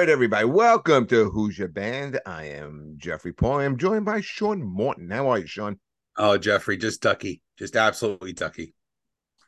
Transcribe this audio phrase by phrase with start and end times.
[0.00, 2.18] Right, everybody, welcome to Who's Your Band.
[2.24, 3.60] I am Jeffrey Paul.
[3.60, 5.10] I'm joined by Sean Morton.
[5.10, 5.78] How are you, Sean?
[6.16, 8.74] Oh, Jeffrey, just ducky, just absolutely ducky.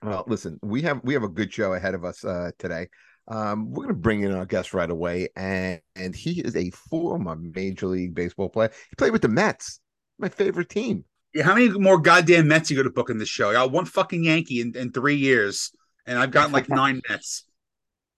[0.03, 2.89] Well, listen, we have we have a good show ahead of us uh, today.
[3.29, 6.69] Um, we're going to bring in our guest right away, and and he is a
[6.69, 8.71] former Major League Baseball player.
[8.91, 9.81] He played with the Mets,
[10.19, 11.07] my favorite team.
[11.33, 13.49] Yeah, how many more goddamn Mets you going to book in this show?
[13.49, 15.73] I got one fucking Yankee in, in three years,
[16.05, 17.47] and I've gotten like nine Mets.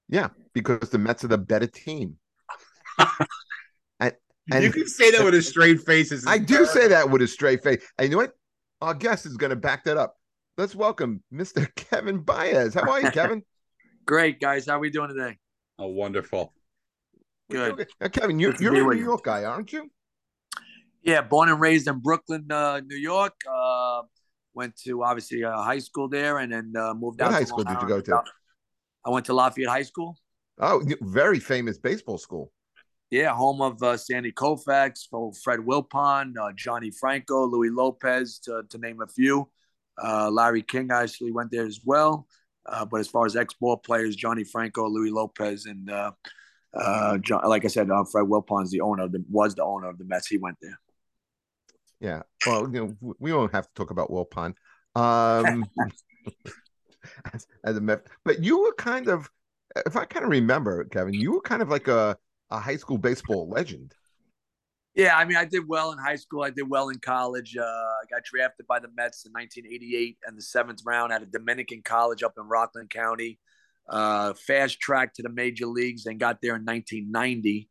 [0.08, 2.19] Yeah, because the Mets are the better team.
[4.00, 4.12] and,
[4.52, 6.26] and, you can say that with a straight face.
[6.26, 7.84] I do say that with a straight face.
[7.98, 8.32] And you know what?
[8.80, 10.16] Our guest is going to back that up.
[10.56, 11.72] Let's welcome Mr.
[11.77, 12.74] Kevin Baez.
[12.74, 13.42] How are you, Kevin?
[14.06, 14.66] Great, guys.
[14.66, 15.38] How are we doing today?
[15.78, 16.52] Oh, wonderful.
[17.50, 17.88] Good.
[18.00, 19.91] Now, Kevin, you, you're a New York guy, aren't you?
[21.02, 23.34] Yeah, born and raised in Brooklyn, uh, New York.
[23.50, 24.02] Uh,
[24.54, 27.32] went to obviously uh, high school there, and then uh, moved what out.
[27.34, 28.22] high school did you go to?
[29.04, 30.16] I went to Lafayette High School.
[30.58, 32.52] Oh, very famous baseball school.
[33.14, 35.06] Yeah, home of uh, Sandy Koufax,
[35.40, 39.48] Fred Wilpon, uh, Johnny Franco, Louis Lopez, to, to name a few.
[40.02, 42.26] Uh, Larry King actually went there as well.
[42.66, 46.10] Uh, but as far as ex-ball players, Johnny Franco, Louis Lopez, and uh,
[46.76, 49.96] uh, John, like I said, Fred Wilpon's the owner of the was the owner of
[49.96, 50.26] the Mets.
[50.26, 50.80] He went there.
[52.00, 52.22] Yeah.
[52.44, 54.56] Well, you know, we won't have to talk about Wilpon.
[54.96, 55.64] Um,
[57.32, 59.30] as, as a Met, but you were kind of,
[59.86, 62.18] if I kind of remember, Kevin, you were kind of like a
[62.55, 63.94] a high school baseball legend.
[64.94, 66.44] Yeah, I mean, I did well in high school.
[66.44, 67.56] I did well in college.
[67.56, 71.27] Uh, I got drafted by the Mets in 1988 and the seventh round at a
[71.27, 73.41] Dominican college up in Rockland County.
[73.88, 77.69] Uh, fast track to the major leagues and got there in 1990.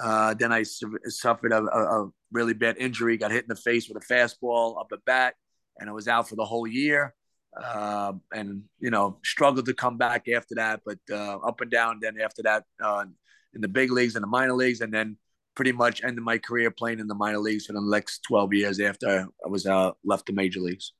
[0.00, 3.56] Uh, then I su- suffered a, a, a, really bad injury, got hit in the
[3.56, 5.34] face with a fastball up at bat,
[5.80, 7.12] and I was out for the whole year.
[7.60, 11.98] Uh, and, you know, struggled to come back after that, but uh, up and down.
[12.00, 13.06] Then after that, uh,
[13.54, 15.16] in the big leagues and the minor leagues, and then
[15.54, 18.80] pretty much ended my career playing in the minor leagues for the next 12 years
[18.80, 20.92] after I was uh, left the major leagues.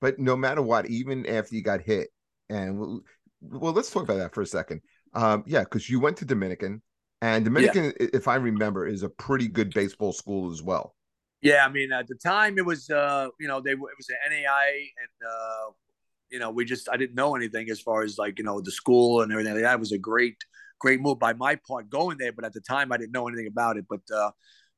[0.00, 2.08] But no matter what, even after you got hit,
[2.48, 3.00] and well,
[3.40, 4.80] well let's talk about that for a second.
[5.14, 6.82] Um, yeah, because you went to Dominican,
[7.20, 8.08] and Dominican, yeah.
[8.12, 10.94] if I remember, is a pretty good baseball school as well.
[11.40, 14.16] Yeah, I mean, at the time it was, uh, you know, they it was an
[14.30, 15.72] NAI, and uh,
[16.30, 18.72] you know, we just I didn't know anything as far as like you know the
[18.72, 19.60] school and everything.
[19.60, 20.38] That was a great
[20.82, 22.32] great move by my part going there.
[22.32, 23.86] But at the time, I didn't know anything about it.
[23.88, 24.30] But uh,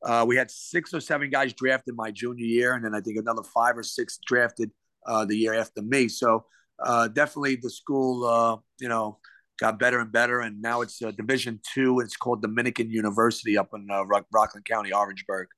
[0.02, 3.18] uh, we had six or seven guys drafted my junior year, and then I think
[3.18, 4.70] another five or six drafted
[5.06, 6.08] uh, the year after me.
[6.08, 6.44] So
[6.78, 9.18] uh, definitely the school, uh, you know,
[9.58, 12.00] got better and better, and now it's uh, Division Two.
[12.00, 15.48] It's called Dominican University up in Rock- Rockland County, Orangeburg,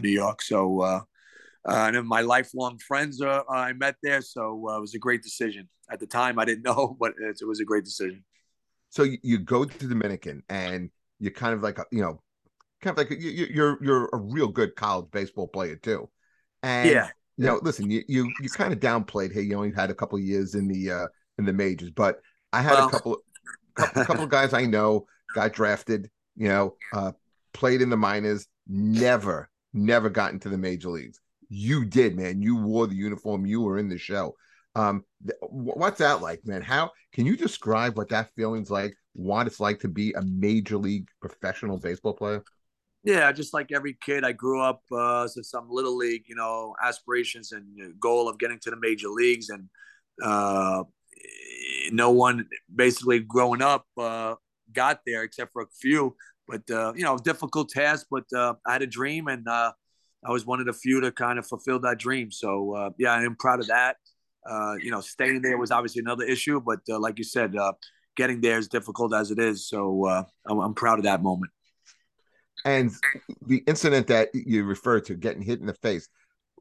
[0.00, 0.42] New York.
[0.42, 0.82] So.
[0.82, 1.00] Uh,
[1.66, 5.66] and my lifelong friends uh, I met there, so uh, it was a great decision.
[5.90, 8.22] At the time, I didn't know, but it was a great decision
[8.94, 10.88] so you, you go to Dominican and
[11.18, 12.22] you're kind of like a, you know,
[12.80, 16.08] kind of like a, you, you're you're a real good college baseball player too,
[16.62, 17.08] and yeah.
[17.36, 19.42] You know, listen, you you you kind of downplayed here.
[19.42, 21.06] You only had a couple years in the uh
[21.36, 22.20] in the majors, but
[22.52, 23.16] I had well, a couple
[23.74, 26.08] couple, couple of guys I know got drafted.
[26.36, 27.10] You know, uh
[27.52, 31.18] played in the minors, never never got into the major leagues.
[31.48, 32.40] You did, man.
[32.40, 33.46] You wore the uniform.
[33.46, 34.36] You were in the show.
[34.74, 35.04] Um,
[35.40, 36.62] what's that like, man?
[36.62, 38.94] How can you describe what that feeling's like?
[39.12, 42.42] What it's like to be a major league professional baseball player?
[43.04, 46.74] Yeah, just like every kid, I grew up uh, since some little league, you know,
[46.82, 49.68] aspirations and goal of getting to the major leagues, and
[50.22, 50.84] uh,
[51.92, 54.34] no one basically growing up uh,
[54.72, 56.16] got there except for a few.
[56.48, 58.06] But uh, you know, difficult task.
[58.10, 59.72] But uh, I had a dream, and uh,
[60.24, 62.30] I was one of the few to kind of fulfill that dream.
[62.30, 63.96] So uh, yeah, I'm proud of that.
[64.48, 67.72] Uh, you know, staying there was obviously another issue, but uh, like you said, uh,
[68.16, 69.68] getting there is difficult as it is.
[69.68, 71.50] So uh, I'm, I'm, proud of that moment.
[72.64, 72.90] And
[73.46, 76.08] the incident that you referred to, getting hit in the face,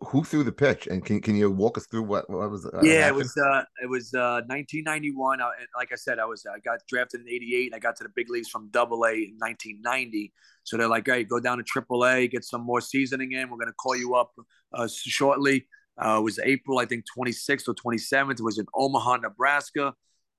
[0.08, 0.88] who threw the pitch?
[0.88, 2.66] And can can you walk us through what, what was?
[2.66, 3.16] Uh, yeah, happened?
[3.16, 5.40] it was uh, it was 1991.
[5.40, 7.74] and like I said, I was I got drafted in '88.
[7.74, 10.34] I got to the big leagues from Double A in 1990.
[10.64, 13.50] So they're like, "Hey, go down to Triple A, get some more seasoning in.
[13.50, 14.32] We're going to call you up
[14.88, 15.68] shortly."
[15.98, 18.40] Uh, it was April, I think, 26th or 27th.
[18.40, 19.94] It was in Omaha, Nebraska,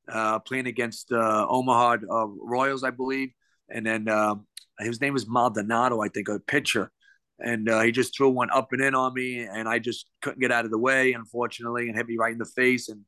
[0.08, 3.30] uh, playing against uh, Omaha uh, Royals, I believe.
[3.70, 4.46] And then um,
[4.80, 6.90] his name was Maldonado, I think, a pitcher.
[7.38, 10.40] And uh, he just threw one up and in on me, and I just couldn't
[10.40, 13.00] get out of the way, unfortunately, and hit me right in the face and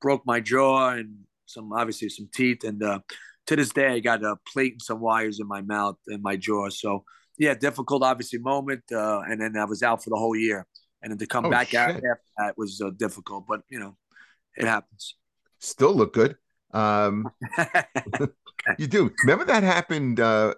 [0.00, 1.14] broke my jaw and
[1.44, 2.64] some, obviously, some teeth.
[2.64, 3.00] And uh,
[3.48, 6.36] to this day, I got a plate and some wires in my mouth and my
[6.36, 6.70] jaw.
[6.70, 7.04] So,
[7.38, 8.84] yeah, difficult, obviously, moment.
[8.90, 10.66] and then I was out for the whole year
[11.02, 11.80] and then to come oh, back shit.
[11.80, 13.44] after that was uh, difficult.
[13.48, 13.96] But you know,
[14.56, 15.14] it happens.
[15.58, 16.36] Still look good.
[16.72, 17.28] Um,
[18.78, 20.54] you do remember that happened uh,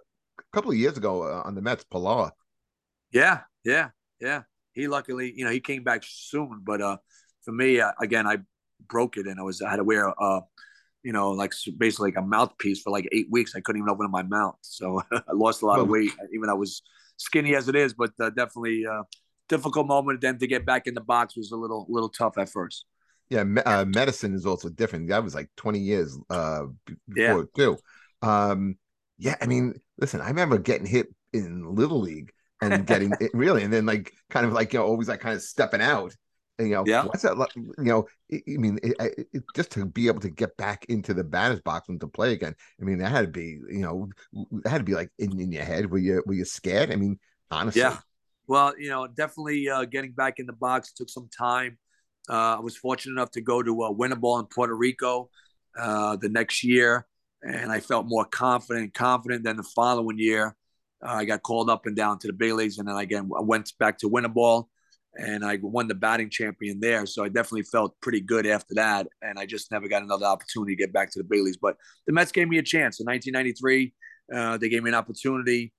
[0.53, 2.31] couple of years ago uh, on the Mets, Pillar.
[3.13, 3.91] Yeah, yeah,
[4.21, 4.43] yeah.
[4.73, 6.97] He luckily, you know, he came back soon, but uh,
[7.45, 8.39] for me, uh, again, I
[8.89, 10.41] broke it and I was I had to wear uh,
[11.03, 13.55] you know, like basically like a mouthpiece for like eight weeks.
[13.55, 16.55] I couldn't even open my mouth, so I lost a lot of weight, even I
[16.55, 16.83] was
[17.17, 19.03] skinny as it is, but uh, definitely uh,
[19.49, 20.21] difficult moment.
[20.21, 22.85] Then to get back in the box was a little little tough at first.
[23.31, 25.09] Yeah, uh, medicine is also different.
[25.09, 26.65] That was like 20 years uh,
[27.09, 27.65] before yeah.
[27.65, 27.79] too.
[28.23, 28.77] Um,
[29.19, 33.65] yeah, I mean, listen, I remember getting hit in little league and getting it really,
[33.65, 36.15] and then like kind of like you know always like kind of stepping out.
[36.59, 37.05] And, you know, yeah.
[37.05, 37.39] what's that?
[37.39, 41.15] Like, you know, I mean, it, it, just to be able to get back into
[41.15, 42.57] the batter's box and to play again.
[42.81, 44.09] I mean, that had to be, you know,
[44.65, 45.89] that had to be like in, in your head.
[45.89, 46.91] Were you were you scared?
[46.91, 47.99] I mean, honestly, yeah.
[48.49, 51.77] Well, you know, definitely uh, getting back in the box took some time.
[52.31, 55.29] Uh, I was fortunate enough to go to uh, in Puerto Rico
[55.79, 57.07] uh, the next year,
[57.43, 60.57] and I felt more confident and confident than the following year.
[61.07, 63.43] Uh, I got called up and down to the big leagues, and then again I
[63.43, 64.69] went back to Winnable,
[65.15, 67.05] and I won the batting champion there.
[67.05, 70.75] So I definitely felt pretty good after that, and I just never got another opportunity
[70.75, 71.59] to get back to the big leagues.
[71.61, 73.93] But the Mets gave me a chance in 1993.
[74.35, 75.73] Uh, they gave me an opportunity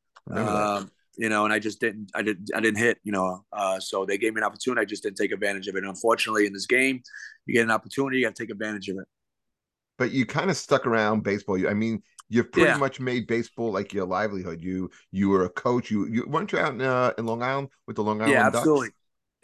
[1.20, 3.44] you know, and I just didn't, I didn't, I didn't hit, you know.
[3.52, 4.82] Uh, so they gave me an opportunity.
[4.82, 5.80] I just didn't take advantage of it.
[5.80, 7.02] And unfortunately, in this game,
[7.46, 9.06] you get an opportunity, you got to take advantage of it.
[9.98, 11.68] But you kind of stuck around baseball.
[11.68, 12.78] I mean, you've pretty yeah.
[12.78, 14.62] much made baseball like your livelihood.
[14.62, 15.92] You you were a coach.
[15.92, 18.48] You you weren't you out in, uh, in Long Island with the Long Island yeah,
[18.48, 18.88] absolutely.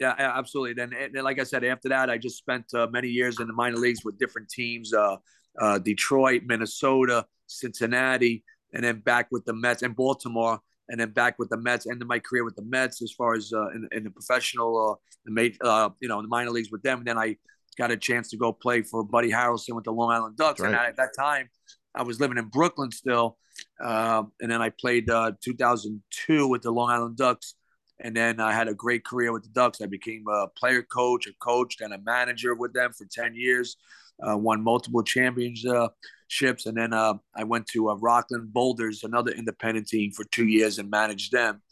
[0.00, 0.16] Ducks?
[0.18, 0.72] Yeah, absolutely.
[0.72, 3.52] Then, then, like I said, after that, I just spent uh, many years in the
[3.52, 5.16] minor leagues with different teams: uh,
[5.60, 11.38] uh, Detroit, Minnesota, Cincinnati, and then back with the Mets and Baltimore and then back
[11.38, 11.86] with the Mets.
[11.86, 14.94] Ended my career with the Mets as far as uh, in, in, the professional, uh,
[15.24, 16.98] the made, uh, you know, in the minor leagues with them.
[16.98, 17.36] And then I
[17.76, 20.60] got a chance to go play for Buddy Harrelson with the Long Island Ducks.
[20.60, 20.68] Right.
[20.68, 21.48] And at that time,
[21.94, 23.38] I was living in Brooklyn still.
[23.82, 27.54] Uh, and then I played uh, 2002 with the Long Island Ducks.
[28.00, 29.80] And then I had a great career with the Ducks.
[29.80, 33.76] I became a player coach, a coach, and a manager with them for 10 years.
[34.22, 35.88] Uh, won multiple championships uh,
[36.28, 40.46] ships, and then uh, I went to uh, Rockland Boulders, another independent team, for two
[40.46, 41.62] years and managed them,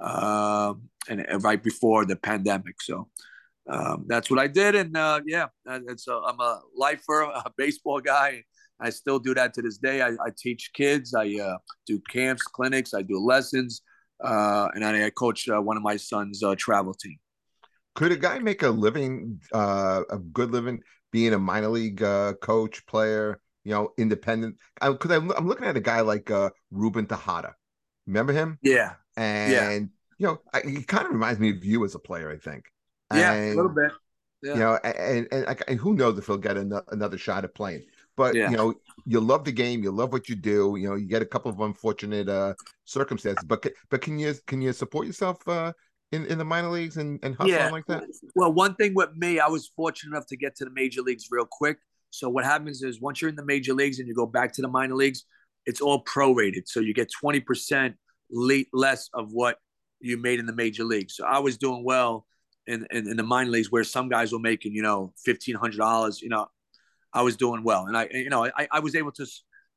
[0.00, 0.74] uh,
[1.08, 2.80] and right before the pandemic.
[2.80, 3.08] So
[3.68, 8.00] um, that's what I did, and uh, yeah, it's a, I'm a lifer, a baseball
[8.00, 8.44] guy.
[8.80, 10.02] I still do that to this day.
[10.02, 11.12] I, I teach kids.
[11.12, 12.94] I uh, do camps, clinics.
[12.94, 13.82] I do lessons,
[14.22, 17.18] uh, and I, I coach one of my son's travel team.
[17.98, 21.98] Could a guy make a living, a good living, being a minor league
[22.40, 23.40] coach, player?
[23.68, 24.56] you know, independent.
[24.80, 27.54] Because I'm, I'm, looking at a guy like uh, Ruben Tejada.
[28.06, 28.58] Remember him?
[28.62, 28.94] Yeah.
[29.14, 29.72] And, yeah.
[29.72, 32.64] you know, I, he kind of reminds me of you as a player, I think.
[33.12, 33.92] Yeah, and, a little bit.
[34.42, 34.54] Yeah.
[34.54, 37.82] You know, and, and, and who knows if he'll get another shot at playing.
[38.16, 38.50] But, yeah.
[38.50, 38.72] you know,
[39.04, 40.76] you love the game, you love what you do.
[40.78, 42.54] You know, you get a couple of unfortunate uh,
[42.84, 45.72] circumstances, but but can you can you support yourself uh,
[46.12, 47.70] in, in the minor leagues and, and hustle yeah.
[47.70, 48.04] like that?
[48.34, 51.28] Well, one thing with me, I was fortunate enough to get to the major leagues
[51.30, 51.78] real quick.
[52.10, 54.62] So what happens is once you're in the major leagues and you go back to
[54.62, 55.24] the minor leagues,
[55.66, 56.62] it's all prorated.
[56.66, 57.94] So you get 20%
[58.72, 59.58] less of what
[60.00, 61.16] you made in the major leagues.
[61.16, 62.26] So I was doing well
[62.66, 66.28] in, in, in the minor leagues where some guys were making, you know, $1,500, you
[66.28, 66.46] know,
[67.12, 67.86] I was doing well.
[67.86, 69.26] And I, you know, I, I was able to,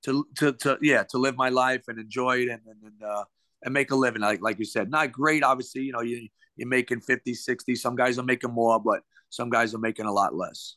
[0.03, 3.23] to, to, to, yeah, to live my life and enjoy it and, and, and, uh,
[3.63, 4.21] and make a living.
[4.21, 5.43] Like, like you said, not great.
[5.43, 9.49] Obviously, you know, you, you're making 50, 60, some guys are making more, but some
[9.49, 10.75] guys are making a lot less.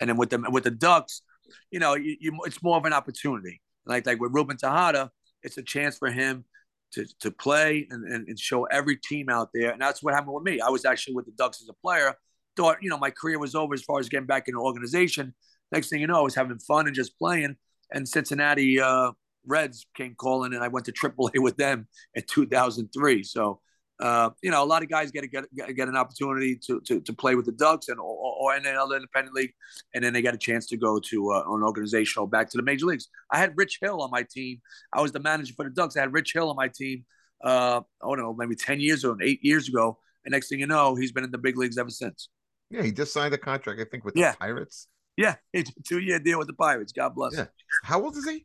[0.00, 1.22] And then with the with the Ducks,
[1.70, 3.60] you know, you, you, it's more of an opportunity.
[3.86, 5.10] Like like with Ruben Tejada,
[5.42, 6.44] it's a chance for him
[6.92, 9.70] to to play and, and, and, show every team out there.
[9.70, 10.60] And that's what happened with me.
[10.60, 12.14] I was actually with the Ducks as a player.
[12.56, 15.34] Thought you know my career was over as far as getting back in the organization.
[15.72, 17.56] Next thing you know, I was having fun and just playing.
[17.92, 19.12] And Cincinnati uh,
[19.46, 23.22] Reds came calling, and I went to AAA with them in 2003.
[23.22, 23.60] So
[24.00, 27.00] uh, you know, a lot of guys get a, get get an opportunity to, to
[27.00, 29.52] to play with the Ducks and or, or in another independent league,
[29.94, 32.62] and then they get a chance to go to uh, an organizational back to the
[32.62, 33.08] major leagues.
[33.30, 34.60] I had Rich Hill on my team.
[34.92, 35.96] I was the manager for the Ducks.
[35.96, 37.04] I had Rich Hill on my team.
[37.42, 39.98] Uh, I don't know, maybe ten years or eight years ago.
[40.24, 42.30] And next thing you know, he's been in the big leagues ever since.
[42.70, 44.34] Yeah, he just signed a contract, I think, with the yeah.
[44.34, 44.88] Pirates.
[45.16, 45.36] Yeah,
[45.86, 46.92] two year deal with the Pirates.
[46.92, 47.36] God bless.
[47.36, 47.46] Yeah.
[47.84, 48.44] How old is he?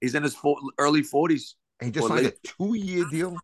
[0.00, 1.56] He's in his four, early forties.
[1.82, 2.34] He just signed late.
[2.34, 3.36] a two year deal.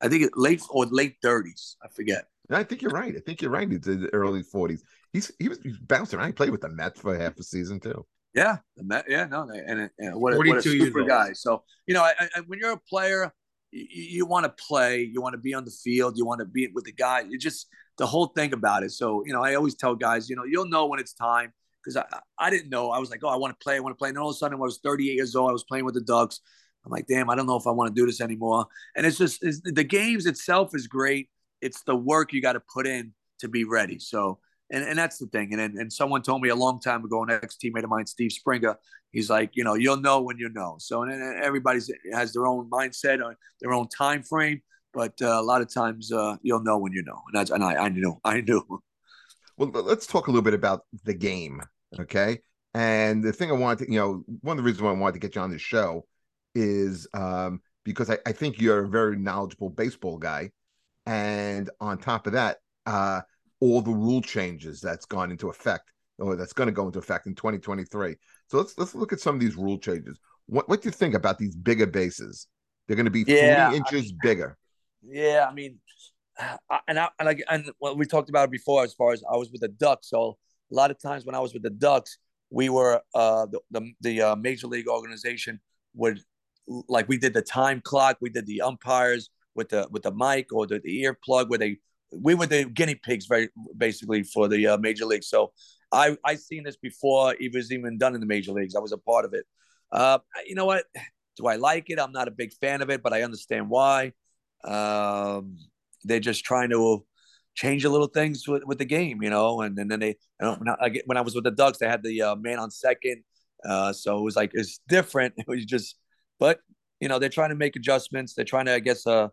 [0.00, 1.76] I think it late or late thirties.
[1.82, 2.26] I forget.
[2.50, 3.14] I think you're right.
[3.14, 3.70] I think you're right.
[3.70, 4.82] He's in the early forties.
[5.12, 6.28] He's he was he's bouncing around.
[6.28, 8.06] He played with the Mets for half a season too.
[8.34, 9.06] Yeah, the Met.
[9.08, 11.32] Yeah, no, and, and what, a, what a super guy.
[11.32, 13.32] So you know, I, I, when you're a player,
[13.70, 15.02] you, you want to play.
[15.02, 16.16] You want to be on the field.
[16.16, 17.20] You want to be with the guy.
[17.20, 18.92] You just the whole thing about it.
[18.92, 21.96] So you know, I always tell guys, you know, you'll know when it's time because
[21.96, 22.04] I
[22.38, 22.90] I didn't know.
[22.90, 23.76] I was like, oh, I want to play.
[23.76, 24.08] I want to play.
[24.08, 25.94] And all of a sudden, when I was 38 years old, I was playing with
[25.94, 26.40] the Ducks
[26.84, 28.66] I'm like, damn, I don't know if I want to do this anymore.
[28.96, 31.28] And it's just it's, the games itself is great.
[31.60, 33.98] It's the work you got to put in to be ready.
[33.98, 34.38] So,
[34.70, 35.52] and, and that's the thing.
[35.52, 38.32] And, and someone told me a long time ago, an ex teammate of mine, Steve
[38.32, 38.76] Springer,
[39.10, 40.76] he's like, you know, you'll know when you know.
[40.78, 44.62] So, and everybody's has their own mindset or their own time frame.
[44.92, 47.20] But uh, a lot of times uh, you'll know when you know.
[47.26, 48.82] And that's, and I, I knew, I knew.
[49.60, 51.60] Well, let's talk a little bit about the game.
[51.98, 52.38] Okay.
[52.72, 55.14] And the thing I wanted to, you know, one of the reasons why I wanted
[55.14, 56.06] to get you on this show
[56.54, 60.50] is um, because I, I think you're a very knowledgeable baseball guy.
[61.04, 63.20] And on top of that, uh,
[63.60, 67.26] all the rule changes that's gone into effect or that's going to go into effect
[67.26, 68.16] in 2023.
[68.48, 70.18] So let's let's look at some of these rule changes.
[70.46, 72.46] What what do you think about these bigger bases?
[72.86, 74.58] They're going to be yeah, 40 inches I mean, bigger.
[75.02, 75.78] Yeah, I mean,
[76.88, 79.36] and I and like and well, we talked about it before as far as I
[79.36, 80.08] was with the Ducks.
[80.10, 80.38] So
[80.70, 82.18] a lot of times when I was with the Ducks,
[82.50, 85.60] we were uh the the, the uh, major league organization
[85.94, 86.20] would
[86.88, 90.52] like we did the time clock, we did the umpires with the with the mic
[90.52, 91.78] or the, the ear plug where they
[92.12, 95.24] we were the guinea pigs very basically for the uh, major league.
[95.24, 95.52] So
[95.92, 98.74] I I seen this before it was even done in the major leagues.
[98.74, 99.46] I was a part of it.
[99.92, 100.84] Uh, you know what?
[101.36, 101.98] Do I like it?
[101.98, 104.12] I'm not a big fan of it, but I understand why.
[104.64, 105.56] Um,
[106.04, 107.04] they're just trying to
[107.54, 109.62] change a little things with, with the game, you know.
[109.62, 112.22] And, and then they, when I, when I was with the Ducks, they had the
[112.22, 113.22] uh, man on second,
[113.68, 115.34] uh, so it was like it's different.
[115.38, 115.96] It was just,
[116.38, 116.60] but
[117.00, 118.34] you know, they're trying to make adjustments.
[118.34, 119.28] They're trying to, I guess, uh,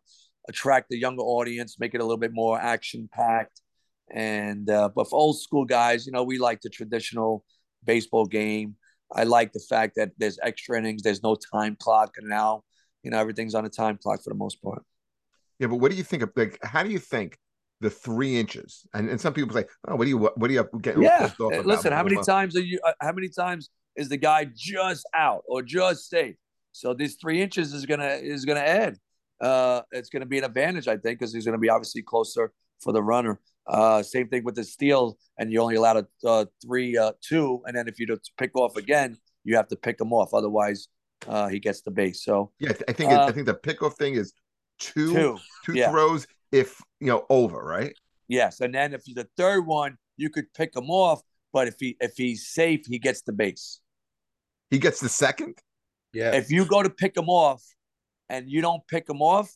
[0.48, 3.62] attract the younger audience, make it a little bit more action packed.
[4.10, 7.44] And uh, but for old school guys, you know, we like the traditional
[7.84, 8.76] baseball game.
[9.14, 12.64] I like the fact that there's extra innings, there's no time clock, and now
[13.04, 14.84] you know everything's on a time clock for the most part.
[15.60, 16.58] Yeah, but what do you think of like?
[16.64, 17.38] How do you think
[17.82, 18.86] the three inches?
[18.94, 21.94] And, and some people say, "Oh, what do you what do you get?" Yeah, listen,
[21.94, 22.80] how many times are you?
[22.86, 26.36] Uh, how many times is the guy just out or just safe?
[26.72, 28.98] So this three inches is gonna is gonna add.
[29.42, 32.94] Uh, it's gonna be an advantage, I think, because he's gonna be obviously closer for
[32.94, 33.40] the runner.
[33.68, 37.62] Uh, same thing with the steal, and you only allowed a uh, three, uh, two,
[37.66, 40.34] and then if you pick off again, you have to pick him off.
[40.34, 40.88] Otherwise,
[41.28, 42.24] uh, he gets the base.
[42.24, 44.34] So yeah, I think uh, I think the pickoff thing is
[44.80, 45.92] two two, two yeah.
[45.92, 47.94] throws if you know over, right?
[48.28, 51.22] Yes, and then if the third one, you could pick him off,
[51.54, 53.80] but if he if he's safe, he gets the base.
[54.70, 55.56] He gets the second.
[56.14, 56.36] Yeah.
[56.36, 57.64] If you go to pick him off,
[58.30, 59.54] and you don't pick him off,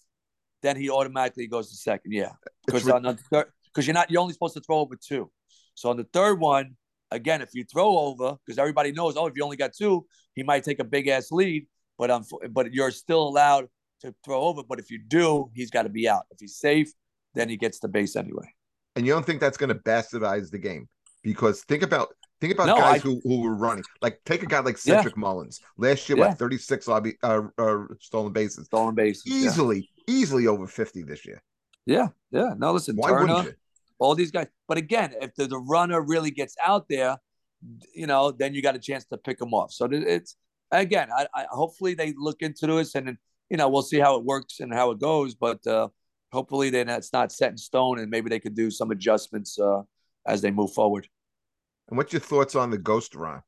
[0.61, 2.13] then he automatically goes to second.
[2.13, 2.31] Yeah,
[2.65, 5.31] because on the third, because you're not you're only supposed to throw over two.
[5.75, 6.75] So on the third one,
[7.09, 10.43] again, if you throw over, because everybody knows, oh, if you only got two, he
[10.43, 11.67] might take a big ass lead.
[11.97, 13.67] But um, but you're still allowed
[14.01, 14.61] to throw over.
[14.63, 16.23] But if you do, he's got to be out.
[16.31, 16.91] If he's safe,
[17.33, 18.53] then he gets the base anyway.
[18.95, 20.87] And you don't think that's going to bastardize the game?
[21.23, 23.83] Because think about think about no, guys I, who, who were running.
[24.01, 25.19] Like take a guy like Cedric yeah.
[25.19, 26.29] Mullins last year, yeah.
[26.29, 30.15] what thirty six lobby uh, uh, stolen bases, stolen bases, easily, yeah.
[30.15, 31.41] easily over fifty this year.
[31.85, 32.53] Yeah, yeah.
[32.57, 33.55] No, listen, Why Turner,
[33.99, 34.47] all these guys.
[34.67, 37.17] But again, if the, the runner really gets out there,
[37.93, 39.71] you know, then you got a chance to pick them off.
[39.71, 40.35] So it's
[40.71, 43.17] again, I, I hopefully they look into this and
[43.51, 45.35] you know we'll see how it works and how it goes.
[45.35, 45.89] But uh,
[46.31, 49.81] hopefully then it's not set in stone and maybe they could do some adjustments uh,
[50.25, 51.05] as they move forward.
[51.89, 53.41] And what's your thoughts on the ghost run?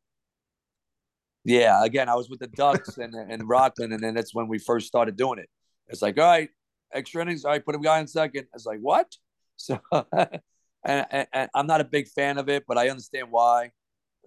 [1.46, 4.60] Yeah, again, I was with the Ducks and and Rockland, and then that's when we
[4.60, 5.50] first started doing it.
[5.88, 6.50] It's like, all right,
[6.94, 7.46] extra innings.
[7.46, 8.48] All right, put a guy in second.
[8.54, 9.08] It's like, what?
[9.56, 13.72] So, and, and, and, I'm not a big fan of it, but I understand why.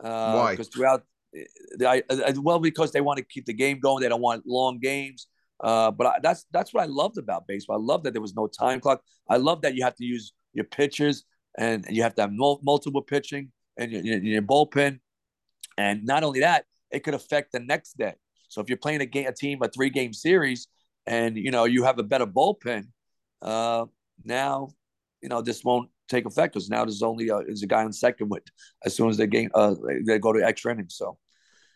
[0.03, 0.53] Uh, why?
[0.53, 1.03] Because throughout,
[1.81, 4.03] I, I, well, because they want to keep the game going.
[4.03, 5.27] They don't want long games.
[5.61, 7.77] Uh, but I, that's that's what I loved about baseball.
[7.77, 9.03] I love that there was no time clock.
[9.29, 11.25] I love that you have to use your pitchers
[11.59, 15.01] and you have to have multiple pitching and your, your, your bullpen.
[15.79, 18.15] And not only that, it could affect the next day.
[18.49, 20.69] So if you're playing a game, a team, a three game series,
[21.07, 22.87] and you know you have a better bullpen,
[23.43, 23.87] uh,
[24.25, 24.69] now
[25.23, 27.93] you know this won't take effect because now there's only a, there's a guy on
[27.93, 28.45] second with
[28.85, 30.97] as soon as they game uh, they go to extra innings.
[30.97, 31.19] So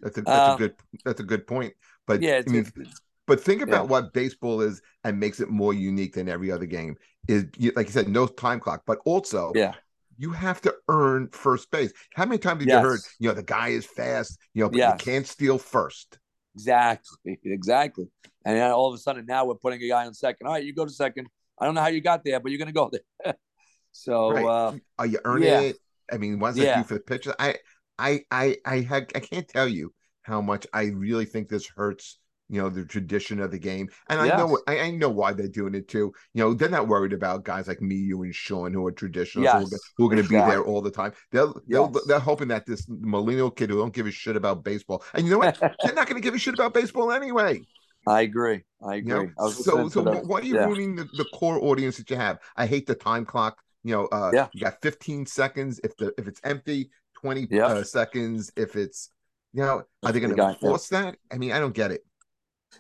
[0.01, 1.75] that's a that's uh, a good that's a good point.
[2.07, 3.91] But yeah, I mean, it's, but think about yeah.
[3.91, 6.97] what baseball is and makes it more unique than every other game.
[7.29, 7.45] Is
[7.77, 9.75] like you said, no time clock, but also yeah
[10.21, 11.95] you have to earn first base.
[12.15, 12.83] How many times have yes.
[12.83, 14.93] you heard, you know, the guy is fast, you know, but yes.
[14.93, 16.19] you can't steal first?
[16.55, 18.05] Exactly, exactly.
[18.45, 20.47] And then all of a sudden now we're putting a guy on second.
[20.47, 21.27] All right, you go to second.
[21.59, 23.35] I don't know how you got there, but you're gonna go there.
[23.93, 24.45] so right.
[24.45, 25.61] uh, are you earning yeah.
[25.61, 25.79] it?
[26.13, 26.79] I mean, what's that yeah.
[26.79, 27.35] do for the pitcher?
[27.39, 27.57] I
[27.99, 32.19] I I I had I can't tell you how much I really think this hurts
[32.51, 34.35] you know the tradition of the game and yes.
[34.35, 37.13] i know I, I, know why they're doing it too you know they're not worried
[37.13, 39.71] about guys like me you and sean who are traditional yes.
[39.71, 42.05] who, who, are, going to be there all the time they're they're, yes.
[42.07, 45.31] they're hoping that this millennial kid who don't give a shit about baseball and you
[45.31, 47.61] know what they're not going to give a shit about baseball anyway
[48.07, 48.63] I agree.
[48.83, 49.13] I agree.
[49.13, 49.51] You know?
[49.51, 50.65] so, so the, why are you yeah.
[50.65, 52.39] ruining the, the core audience that you have?
[52.57, 53.59] I hate the time clock.
[53.85, 54.47] You know, uh, yeah.
[54.55, 56.91] you got 15 seconds if the if it's empty,
[57.21, 57.63] 20 yep.
[57.63, 59.11] uh, seconds if it's
[59.53, 61.17] you know, are they going to force that?
[61.31, 62.05] I mean, I don't get it.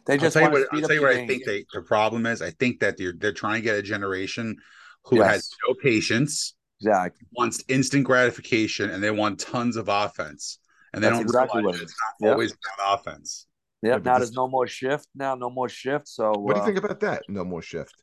[0.06, 2.26] They just I'll tell you what, I'll tell you what I think they, the problem
[2.26, 2.42] is.
[2.42, 4.56] I think that they're they're trying to get a generation
[5.04, 5.30] who yes.
[5.30, 10.58] has no patience, exactly, wants instant gratification, and they want tons of offense.
[10.92, 12.32] And they That's don't exactly what it's not yep.
[12.32, 13.46] always about offense.
[13.82, 15.06] Yeah, now there's no more shift.
[15.14, 16.08] Now no more shift.
[16.08, 17.22] So what do you uh, think about that?
[17.28, 17.94] No more shift.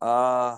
[0.00, 0.56] Uh,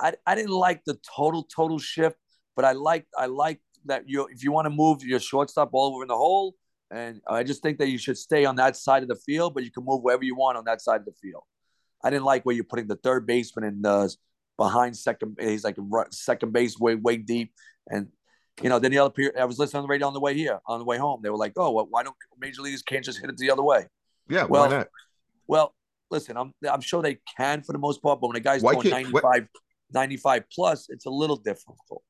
[0.00, 2.16] I I didn't like the total total shift,
[2.56, 5.94] but I like I like that you if you want to move your shortstop all
[5.94, 6.54] over in the hole,
[6.90, 9.64] and I just think that you should stay on that side of the field, but
[9.64, 11.42] you can move wherever you want on that side of the field.
[12.02, 14.14] I didn't like where you're putting the third baseman in the
[14.56, 15.36] behind second.
[15.40, 15.76] He's like
[16.10, 17.52] second base way way deep,
[17.88, 18.08] and
[18.62, 19.10] you know then the other.
[19.10, 21.20] period, I was listening on the radio on the way here, on the way home.
[21.22, 23.62] They were like, "Oh, well, why don't major leaguers can't just hit it the other
[23.62, 23.86] way?"
[24.28, 24.88] Yeah, well, why not?
[25.46, 25.74] Well,
[26.10, 28.74] listen, I'm I'm sure they can for the most part, but when a guy's why
[28.74, 29.46] going 95,
[29.92, 32.02] 95 plus, it's a little difficult.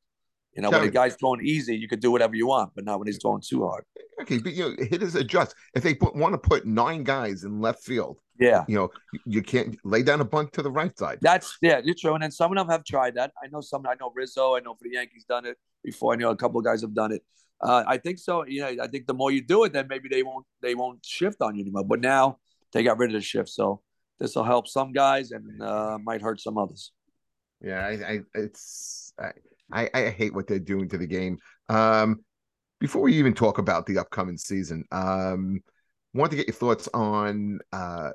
[0.54, 2.98] You know, when the guy's throwing easy, you could do whatever you want, but not
[2.98, 3.84] when he's throwing too hard.
[4.22, 5.54] Okay, but you know, hitters adjust.
[5.74, 8.90] If they put, want to put nine guys in left field, yeah, you know,
[9.24, 11.18] you can't lay down a bunt to the right side.
[11.20, 12.14] That's yeah, you're true.
[12.14, 13.32] And then some of them have tried that.
[13.42, 13.86] I know some.
[13.86, 14.56] I know Rizzo.
[14.56, 16.14] I know for the Yankees done it before.
[16.14, 17.22] I know a couple of guys have done it.
[17.60, 18.44] Uh, I think so.
[18.44, 21.04] You know, I think the more you do it, then maybe they won't they won't
[21.06, 21.84] shift on you anymore.
[21.84, 22.38] But now
[22.72, 23.82] they got rid of the shift, so
[24.18, 26.92] this will help some guys and uh, might hurt some others.
[27.62, 29.12] Yeah, I, I it's.
[29.18, 29.32] I,
[29.72, 31.38] I, I hate what they're doing to the game.
[31.68, 32.20] Um,
[32.78, 35.60] before we even talk about the upcoming season, um,
[36.14, 38.10] want to get your thoughts on uh,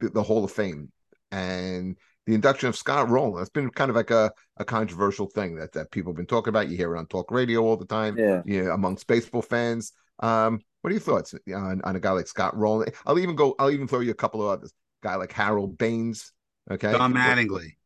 [0.00, 0.90] the, the, Hall of Fame
[1.30, 3.40] and the induction of Scott Rolen.
[3.40, 6.50] It's been kind of like a, a controversial thing that, that people have been talking
[6.50, 6.68] about.
[6.68, 9.92] You hear it on talk radio all the time, yeah, you know, amongst baseball fans.
[10.20, 12.88] Um, what are your thoughts on, on a guy like Scott Rolen?
[13.06, 13.54] I'll even go.
[13.58, 14.72] I'll even throw you a couple of others.
[15.02, 16.32] Guy like Harold Baines.
[16.70, 17.76] Okay, Don Mattingly.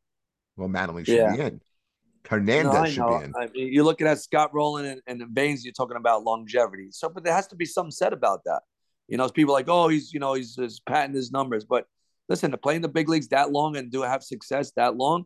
[0.57, 1.37] Well, Mattingly should yeah.
[1.37, 1.61] be in.
[2.29, 3.33] Hernandez no, should be in.
[3.37, 6.89] I mean, you're looking at Scott Rolen and, and Baines, you're talking about longevity.
[6.91, 8.63] So, but there has to be something said about that.
[9.09, 11.65] You know, people like, oh, he's, you know, he's, he's patting his numbers.
[11.65, 11.87] But
[12.29, 15.25] listen, to play in the big leagues that long and do have success that long,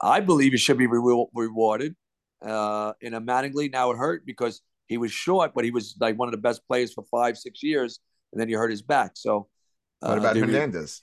[0.00, 1.96] I believe he should be re- rewarded.
[2.40, 6.16] Uh, in a Mattingly, now it hurt because he was short, but he was like
[6.16, 7.98] one of the best players for five, six years,
[8.32, 9.12] and then he hurt his back.
[9.14, 9.48] So,
[10.00, 11.02] uh, what about Hernandez?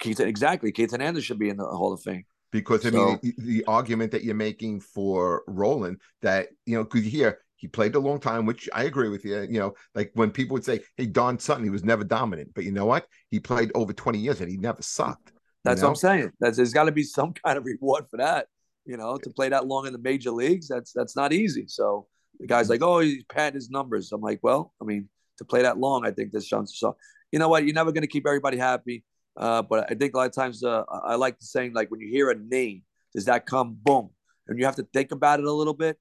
[0.00, 0.72] Keith, exactly.
[0.72, 4.12] Keith Hernandez should be in the Hall of Fame because I so, mean the argument
[4.12, 8.20] that you're making for Rolen that you know because you hear he played a long
[8.20, 9.40] time, which I agree with you.
[9.42, 12.64] You know, like when people would say, "Hey, Don Sutton, he was never dominant," but
[12.64, 13.06] you know what?
[13.30, 15.32] He played over 20 years and he never sucked.
[15.64, 15.88] That's know?
[15.88, 16.32] what I'm saying.
[16.40, 18.46] That's, there's got to be some kind of reward for that.
[18.86, 21.66] You know, to play that long in the major leagues, that's that's not easy.
[21.66, 22.06] So
[22.38, 25.08] the guy's like, "Oh, he's padding his numbers." I'm like, "Well, I mean,
[25.38, 26.96] to play that long, I think this sounds so."
[27.32, 27.64] You know what?
[27.64, 29.04] You're never going to keep everybody happy.
[29.38, 32.00] Uh, but I think a lot of times uh, I like the saying like when
[32.00, 32.82] you hear a name,
[33.14, 34.10] does that come boom?
[34.48, 35.96] And you have to think about it a little bit.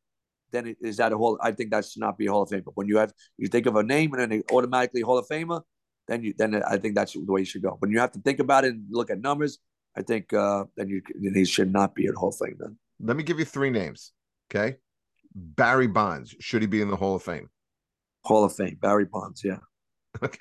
[0.52, 1.38] Then it, is that a whole?
[1.42, 2.64] I think that should not be a Hall of Fame.
[2.66, 5.62] But when you have you think of a name and then automatically Hall of Famer,
[6.08, 7.76] then you then I think that's the way you should go.
[7.80, 9.60] When you have to think about it and look at numbers,
[9.96, 12.56] I think uh, then you then he should not be a Hall of Fame.
[12.60, 14.14] Then let me give you three names.
[14.50, 14.78] Okay,
[15.36, 17.50] Barry Bonds should he be in the Hall of Fame?
[18.24, 19.44] Hall of Fame, Barry Bonds.
[19.44, 19.60] Yeah.
[20.24, 20.40] Okay.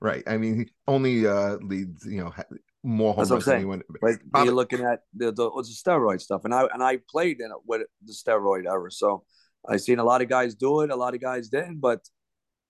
[0.00, 0.22] Right.
[0.26, 2.32] I mean, he only uh, leads you know
[2.82, 3.82] more home runs than anyone.
[4.00, 7.46] But you're looking at the, the, the steroid stuff, and I and I played in
[7.46, 9.24] it with the steroid era, so
[9.68, 12.00] I seen a lot of guys do it, a lot of guys didn't, but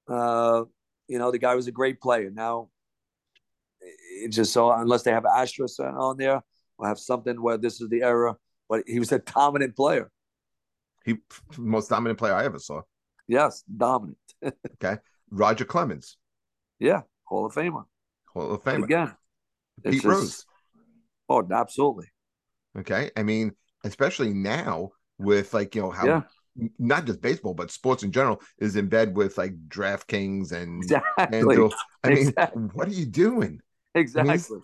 [0.08, 0.64] uh,
[1.08, 2.30] you know the guy was a great player.
[2.30, 2.70] Now,
[3.80, 6.42] it just so unless they have asterisk on there
[6.78, 8.36] or have something where this is the era,
[8.68, 10.10] but he was a dominant player.
[11.04, 11.16] He
[11.56, 12.82] most dominant player I ever saw.
[13.28, 14.18] Yes, dominant.
[14.44, 14.98] okay,
[15.30, 16.16] Roger Clemens.
[16.78, 17.84] Yeah, Hall of Famer.
[18.32, 19.14] Hall of Famer again.
[19.84, 20.46] Pete just, Rose.
[21.28, 22.06] Oh, absolutely.
[22.78, 23.10] Okay.
[23.16, 23.52] I mean,
[23.84, 26.22] especially now with like, you know, how yeah.
[26.78, 31.38] not just baseball, but sports in general is in bed with like DraftKings and, exactly.
[31.38, 31.72] and
[32.04, 32.62] I mean, exactly.
[32.74, 33.60] what are you doing?
[33.94, 34.60] Exactly.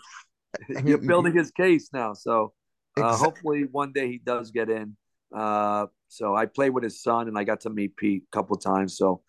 [0.68, 2.14] I mean, You're building his case now.
[2.14, 2.52] So
[2.98, 3.24] uh, exactly.
[3.24, 4.96] hopefully one day he does get in.
[5.34, 8.56] Uh, so I played with his son and I got to meet Pete a couple
[8.56, 8.96] times.
[8.98, 9.22] So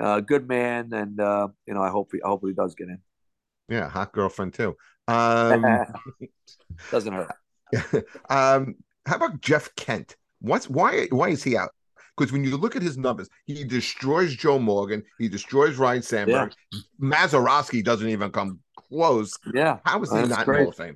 [0.00, 0.92] uh, good man.
[0.92, 2.98] And, uh, you know, I hope he, I hope he does get in.
[3.68, 3.88] Yeah.
[3.88, 4.76] Hot girlfriend too.
[5.08, 5.64] Um,
[6.90, 7.30] Doesn't hurt.
[8.30, 10.16] um, how about Jeff Kent?
[10.40, 11.06] What's why?
[11.10, 11.70] Why is he out?
[12.16, 16.52] Because when you look at his numbers, he destroys Joe Morgan, he destroys Ryne Sandberg.
[16.72, 16.80] Yeah.
[17.00, 19.36] Mazeroski doesn't even come close.
[19.54, 20.58] Yeah, how is he not great.
[20.58, 20.94] in Hall of Fame?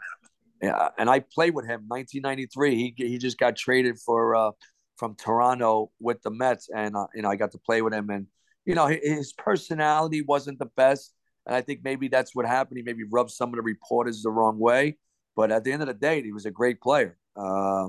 [0.62, 2.74] Yeah, and I played with him 1993.
[2.74, 4.50] He he just got traded for uh,
[4.96, 8.10] from Toronto with the Mets, and uh, you know I got to play with him,
[8.10, 8.26] and
[8.64, 11.12] you know his personality wasn't the best,
[11.46, 12.78] And I think maybe that's what happened.
[12.78, 14.98] He maybe rubbed some of the reporters the wrong way.
[15.36, 17.18] But at the end of the day, he was a great player.
[17.36, 17.88] Uh,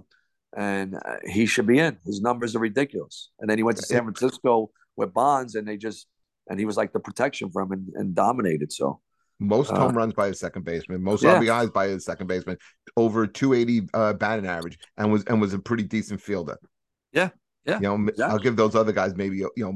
[0.58, 1.98] and uh, he should be in.
[2.06, 3.30] His numbers are ridiculous.
[3.40, 6.08] And then he went to San Francisco with Bonds, and they just
[6.50, 8.72] and he was like the protection for him and, and dominated.
[8.72, 9.02] So
[9.40, 11.40] most uh, home runs by his second baseman, most yeah.
[11.40, 12.58] RBIs by his second baseman,
[12.96, 16.58] over 280 uh, batting average, and was and was a pretty decent fielder.
[17.12, 17.30] Yeah,
[17.66, 17.76] yeah.
[17.76, 18.24] You know, exactly.
[18.26, 19.74] I'll give those other guys maybe you know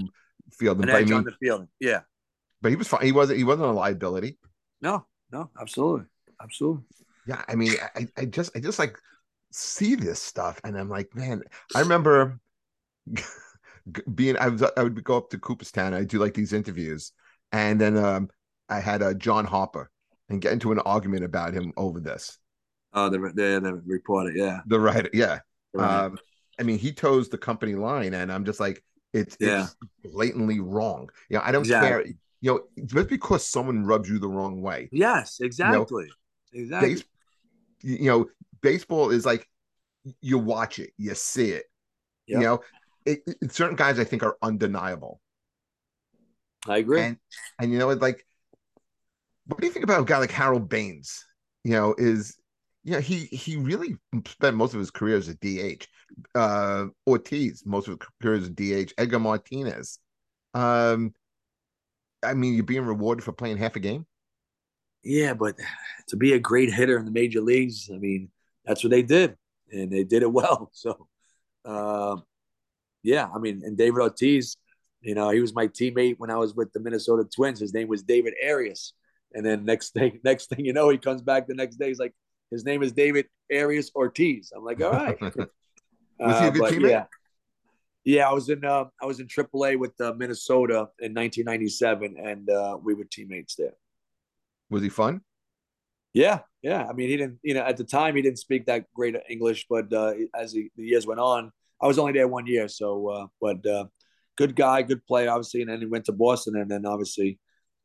[0.58, 0.84] fielding.
[0.84, 1.68] An edge I mean, on the fielding.
[1.80, 2.02] Yeah,
[2.62, 3.06] but he was fine.
[3.06, 3.38] He wasn't.
[3.38, 4.38] He wasn't a liability.
[4.82, 6.06] No, no, absolutely,
[6.42, 6.84] absolutely.
[7.28, 8.98] Yeah, I mean, I, I just, I just like
[9.52, 11.44] see this stuff, and I'm like, man,
[11.76, 12.40] I remember
[14.16, 15.94] being, I was, I would go up to Cooperstown.
[15.94, 17.12] I do like these interviews,
[17.52, 18.30] and then um,
[18.68, 19.92] I had a uh, John Harper
[20.30, 22.38] and get into an argument about him over this.
[22.94, 25.40] Oh, the the, the reporter, yeah, the writer, yeah.
[25.74, 26.06] Right.
[26.06, 26.18] Um,
[26.60, 29.63] I mean, he toes the company line, and I'm just like, it's, yeah.
[29.63, 29.76] it's
[30.13, 31.10] blatantly wrong.
[31.30, 32.06] You know, I don't care.
[32.06, 34.88] You know, just because someone rubs you the wrong way.
[34.91, 36.06] Yes, exactly.
[36.54, 36.93] You know, exactly.
[36.93, 37.04] Base,
[37.82, 38.26] you know,
[38.62, 39.45] baseball is like
[40.22, 41.65] you watch it, you see it.
[42.28, 42.39] Yep.
[42.39, 42.60] You know,
[43.06, 45.19] it, it, certain guys I think are undeniable.
[46.67, 47.02] I agree.
[47.02, 47.17] And,
[47.60, 48.26] and you know, like,
[49.45, 51.26] what do you think about a guy like Harold Baines?
[51.63, 52.38] You know, is
[52.86, 53.96] know he he really
[54.28, 55.86] spent most of his career as a DH.
[56.36, 58.50] Uh, Ortiz, most of his career as a
[58.86, 58.94] DH.
[58.98, 60.00] Edgar Martinez.
[60.54, 61.13] Um,
[62.24, 64.06] I mean, you're being rewarded for playing half a game.
[65.04, 65.56] Yeah, but
[66.10, 68.30] to be a great hitter in the major leagues, I mean,
[68.65, 69.36] that's what they did,
[69.72, 70.70] and they did it well.
[70.74, 71.08] So,
[71.65, 72.18] uh,
[73.04, 74.58] yeah, I mean, and David Ortiz,
[75.02, 77.60] you know, he was my teammate when I was with the Minnesota Twins.
[77.60, 78.94] His name was David Arias,
[79.34, 81.88] and then next thing, next thing you know, he comes back the next day.
[81.88, 82.13] He's like,
[82.52, 84.52] his name is David Arias Ortiz.
[84.56, 85.20] I'm like, all right.
[85.22, 86.90] was he a uh, good uh, teammate?
[86.90, 87.06] Yeah.
[88.06, 92.50] Yeah, I was in uh, I was in AAA with uh, Minnesota in 1997, and
[92.50, 93.74] uh, we were teammates there.
[94.70, 95.22] Was he fun?
[96.14, 96.88] Yeah, yeah.
[96.88, 97.40] I mean, he didn't.
[97.44, 100.72] You know, at the time, he didn't speak that great English, but uh, as he,
[100.76, 103.86] the years went on, I was only there one year, so uh, but uh,
[104.38, 105.62] good guy, good player, obviously.
[105.62, 107.40] And then he went to Boston, and then obviously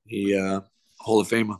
[0.06, 0.60] he uh,
[1.00, 1.58] Hall of Famer.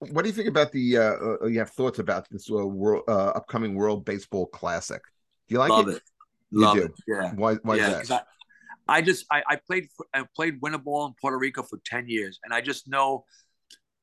[0.00, 0.96] What do you think about the?
[0.96, 5.02] Uh, uh you have thoughts about this uh, world, uh, upcoming World Baseball Classic?
[5.48, 5.72] Do you like it?
[5.72, 5.96] Love it?
[5.96, 6.02] it.
[6.52, 6.82] Love do.
[6.84, 6.92] it.
[7.06, 7.32] Yeah.
[7.34, 7.54] Why?
[7.62, 8.26] Why yeah, that?
[8.86, 12.08] I, I just I, I played I played winter ball in Puerto Rico for ten
[12.08, 13.24] years, and I just know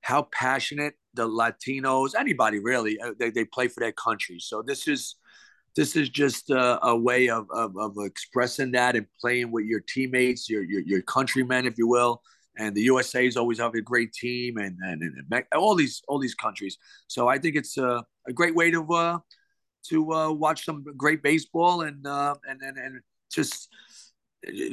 [0.06, 4.38] how passionate the Latinos, anybody really, uh, they, they play for their country.
[4.40, 5.16] So this is
[5.76, 9.80] this is just a, a way of, of, of expressing that and playing with your
[9.80, 12.22] teammates, your, your your countrymen, if you will.
[12.58, 16.20] And the USA is always have a great team, and, and, and all these all
[16.20, 16.78] these countries.
[17.08, 19.20] So I think it's a, a great way to uh,
[19.90, 23.70] to uh, watch some great baseball and uh, and and and just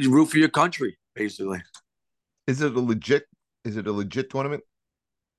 [0.09, 1.62] root for your country, basically.
[2.47, 3.27] Is it a legit?
[3.64, 4.62] Is it a legit tournament?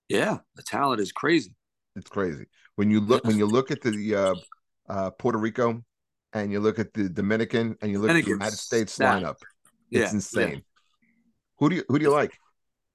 [0.10, 1.56] Yeah, the talent is crazy.
[1.95, 4.36] It's crazy when you look when you look at the uh,
[4.89, 5.84] uh, Puerto Rico
[6.34, 9.36] and you look at the Dominican and you look at the United States lineup.
[9.91, 10.53] It's yeah, insane.
[10.53, 10.60] Yeah.
[11.63, 12.38] Who do you who do you like?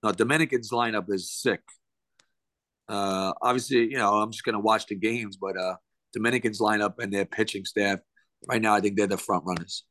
[0.03, 1.63] No, Dominican's lineup is sick.
[2.87, 5.77] Uh, obviously, you know, I'm just gonna watch the games, but uh,
[6.13, 8.01] Dominicans lineup and their pitching staff
[8.47, 9.85] right now, I think they're the front runners.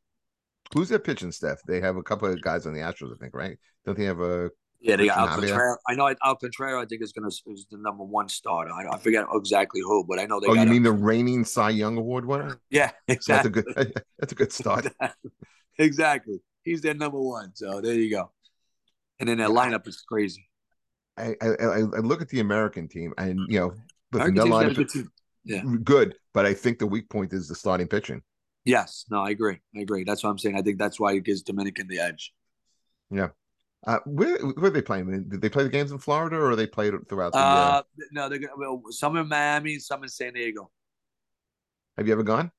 [0.76, 1.58] Who's their pitching staff?
[1.68, 3.58] They have a couple of guys on the Astros, I think, right?
[3.84, 5.78] Don't they have a yeah, they got Alcantara.
[5.88, 6.80] I know Alcantara.
[6.80, 8.72] I think is going to is the number one starter.
[8.72, 10.50] I, I, forget exactly who, but I know they.
[10.50, 12.62] Oh, you mean the reigning Cy Young Award winner?
[12.70, 13.50] Yeah, exactly.
[13.50, 14.04] That's a good.
[14.20, 14.88] That's a good start.
[15.80, 16.42] exactly.
[16.62, 17.56] He's their number one.
[17.56, 18.30] So there you go.
[19.20, 20.50] And then that lineup is crazy.
[21.18, 21.48] I, I,
[21.80, 23.74] I look at the American team, and you know,
[24.12, 25.08] but no lineup, good
[25.44, 26.16] yeah, good.
[26.34, 28.22] But I think the weak point is the starting pitching.
[28.66, 29.60] Yes, no, I agree.
[29.76, 30.04] I agree.
[30.04, 30.58] That's what I'm saying.
[30.58, 32.34] I think that's why it gives Dominican the edge.
[33.10, 33.30] Yeah.
[33.86, 35.30] Uh, where, where are they playing?
[35.30, 37.40] Did they play the games in Florida, or are they played throughout the?
[37.40, 37.84] Uh, uh...
[38.12, 40.70] No, they're well, some in Miami, some in San Diego.
[41.98, 42.52] Have you ever gone?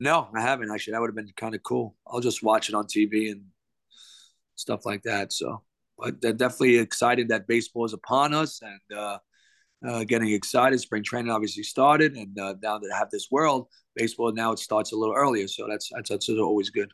[0.00, 0.92] No, I haven't actually.
[0.92, 1.94] That would have been kind of cool.
[2.06, 3.44] I'll just watch it on TV and
[4.56, 5.32] stuff like that.
[5.32, 5.62] So,
[5.98, 9.18] but they're definitely excited that baseball is upon us and uh,
[9.86, 10.78] uh, getting excited.
[10.80, 14.58] Spring training obviously started, and uh, now that I have this world baseball, now it
[14.58, 15.48] starts a little earlier.
[15.48, 16.90] So that's that's, that's always good.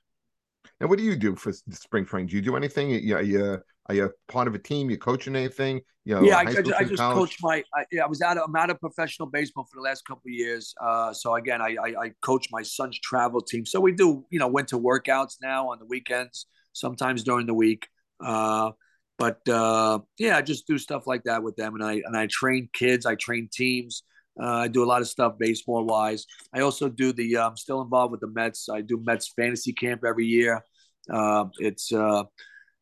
[0.81, 2.29] And what do you do for spring training?
[2.29, 2.91] Do you do anything?
[2.91, 4.91] You, are you are you part of a team?
[4.91, 5.81] You coaching anything?
[6.07, 7.63] You know, yeah, I, I, just, I just coach my.
[7.75, 8.37] I, yeah, I was out.
[8.37, 10.75] Of, I'm out of professional baseball for the last couple of years.
[10.83, 13.65] Uh, so again, I, I, I coach my son's travel team.
[13.65, 17.87] So we do you know winter workouts now on the weekends, sometimes during the week.
[18.23, 18.73] Uh,
[19.19, 22.27] but uh, yeah, I just do stuff like that with them, and I and I
[22.27, 23.07] train kids.
[23.07, 24.03] I train teams.
[24.41, 26.27] Uh, I do a lot of stuff baseball wise.
[26.53, 27.39] I also do the.
[27.39, 28.69] I'm um, still involved with the Mets.
[28.69, 30.65] I do Mets fantasy camp every year.
[31.13, 32.25] Uh, it's uh,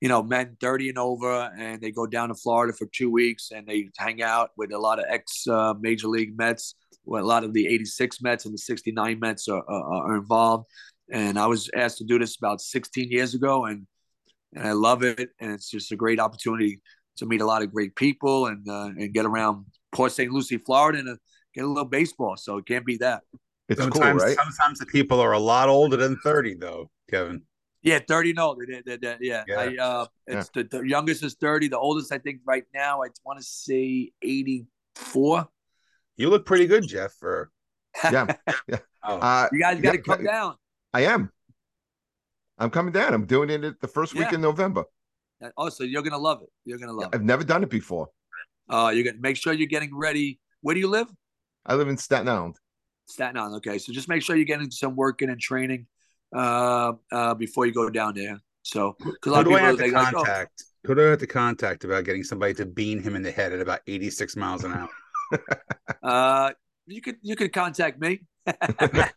[0.03, 3.53] you know, men 30 and over, and they go down to Florida for two weeks
[3.53, 6.75] and they hang out with a lot of ex uh, Major League Mets.
[7.05, 10.67] Where a lot of the 86 Mets and the 69 Mets are, are, are involved.
[11.13, 13.87] And I was asked to do this about 16 years ago, and
[14.55, 15.31] and I love it.
[15.41, 16.81] And it's just a great opportunity
[17.17, 20.31] to meet a lot of great people and uh, and get around Port St.
[20.31, 21.17] Lucie, Florida, and uh,
[21.55, 22.37] get a little baseball.
[22.37, 23.23] So it can't be that.
[23.69, 24.37] It's sometimes, cool, right?
[24.37, 27.43] Sometimes the people are a lot older than 30, though, Kevin.
[27.83, 28.67] Yeah, 30 and older.
[28.67, 29.45] They, they, they, yeah.
[29.47, 29.59] yeah.
[29.59, 30.63] I, uh, it's yeah.
[30.71, 31.69] The, the, youngest is 30.
[31.69, 35.49] The oldest, I think, right now, I want to say 84.
[36.17, 37.13] You look pretty good, Jeff.
[37.19, 37.51] For
[38.05, 38.27] yeah,
[38.69, 38.79] yeah.
[39.03, 39.19] Oh.
[39.19, 40.55] Uh, you guys got to yeah, come down.
[40.93, 41.33] I am.
[42.63, 43.13] I'm coming down.
[43.13, 44.85] I'm doing it the first week in November.
[45.57, 46.49] Oh, so you're gonna love it.
[46.65, 47.17] You're gonna love it.
[47.17, 48.09] I've never done it before.
[48.71, 50.39] Uh, you're gonna make sure you're getting ready.
[50.61, 51.09] Where do you live?
[51.67, 52.57] I live in Staten Island.
[53.07, 53.57] Staten Island.
[53.57, 55.89] Okay, so just make sure you're getting some working and training
[56.35, 58.41] uh, uh, before you go down there.
[58.63, 60.15] So, because who do I have to contact?
[60.15, 60.89] Like, oh.
[60.89, 63.53] Who do I have to contact about getting somebody to bean him in the head
[63.53, 64.89] at about 86 miles an hour?
[66.03, 66.53] uh,
[66.87, 68.21] you could you could contact me.
[68.47, 69.11] I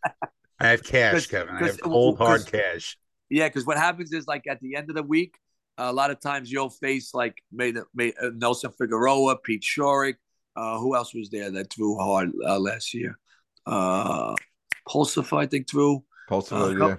[0.59, 1.55] have cash, Kevin.
[1.55, 2.97] I have cold hard cash.
[3.29, 5.35] Yeah, because what happens is like at the end of the week,
[5.77, 10.15] a lot of times you'll face like made, made uh, Nelson Figueroa, Pete Schourek.
[10.55, 13.17] Uh, who else was there that threw hard uh, last year?
[13.65, 14.33] Uh,
[14.87, 16.03] Pulsipher, I think, threw.
[16.29, 16.95] Pulsipher, uh, yeah.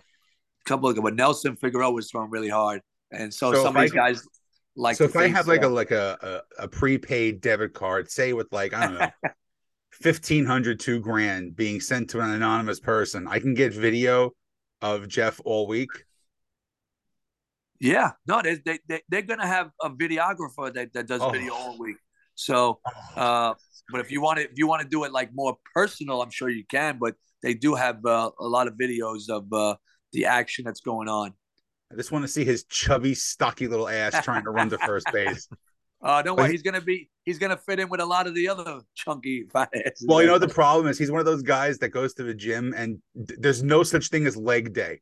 [0.66, 3.82] Couple of, them, but Nelson Figueroa was throwing really hard, and so, so some of
[3.82, 4.26] these guys
[4.74, 4.96] like.
[4.96, 8.48] So if I have like a like a, a, a prepaid debit card, say with
[8.52, 9.10] like I don't know.
[10.02, 14.30] 1500 two grand being sent to an anonymous person i can get video
[14.82, 15.88] of jeff all week
[17.80, 21.30] yeah, no, they they, they they're gonna have a videographer that, that does oh.
[21.30, 21.96] video all week.
[22.34, 22.80] So,
[23.16, 23.54] uh,
[23.90, 26.30] but if you want to if you want to do it like more personal, I'm
[26.30, 26.98] sure you can.
[26.98, 29.76] But they do have uh, a lot of videos of uh,
[30.12, 31.32] the action that's going on.
[31.92, 35.06] I just want to see his chubby, stocky little ass trying to run to first
[35.12, 35.48] base.
[36.02, 38.48] Uh, don't worry, he's gonna be he's gonna fit in with a lot of the
[38.48, 40.04] other chunky fat asses.
[40.06, 42.34] Well, you know the problem is he's one of those guys that goes to the
[42.34, 45.00] gym and there's no such thing as leg day.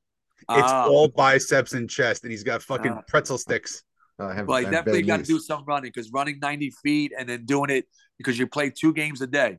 [0.50, 3.82] It's uh, all biceps and chest, and he's got fucking uh, pretzel sticks.
[4.18, 7.28] Uh, have, well, you definitely got to do some running because running 90 feet and
[7.28, 7.86] then doing it
[8.18, 9.58] because you play two games a day.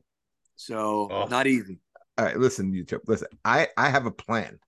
[0.56, 1.26] So oh.
[1.26, 1.78] not easy.
[2.16, 3.00] All right, listen, YouTube.
[3.06, 4.58] Listen, I I have a plan.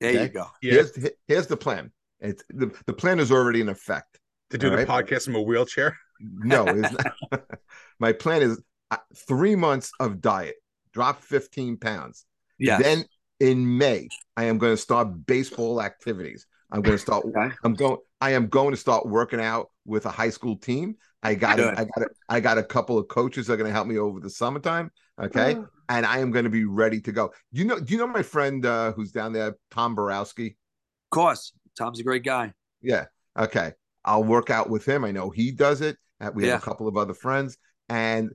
[0.00, 0.22] There okay?
[0.22, 0.46] you go.
[0.60, 1.92] Here's here's the plan.
[2.20, 4.18] It's the, the plan is already in effect.
[4.50, 4.88] To do the right?
[4.88, 5.96] podcast from a wheelchair?
[6.20, 6.64] No,
[8.00, 10.56] my plan is uh, three months of diet,
[10.92, 12.24] drop 15 pounds.
[12.58, 12.78] Yeah.
[12.78, 13.04] Then
[13.40, 16.46] in May, I am going to start baseball activities.
[16.70, 17.24] I'm going to start.
[17.36, 17.54] Okay.
[17.64, 17.98] I'm going.
[18.20, 20.96] I am going to start working out with a high school team.
[21.22, 21.60] I got.
[21.60, 22.02] A, I got.
[22.02, 24.30] A, I got a couple of coaches that are going to help me over the
[24.30, 24.90] summertime.
[25.20, 25.66] Okay, oh.
[25.88, 27.32] and I am going to be ready to go.
[27.52, 27.80] You know.
[27.80, 30.48] Do you know my friend uh, who's down there, Tom Borowski?
[30.48, 32.52] Of course, Tom's a great guy.
[32.82, 33.06] Yeah.
[33.38, 33.72] Okay.
[34.04, 35.04] I'll work out with him.
[35.04, 35.96] I know he does it.
[36.20, 36.52] Uh, we yeah.
[36.52, 37.56] have a couple of other friends,
[37.88, 38.30] and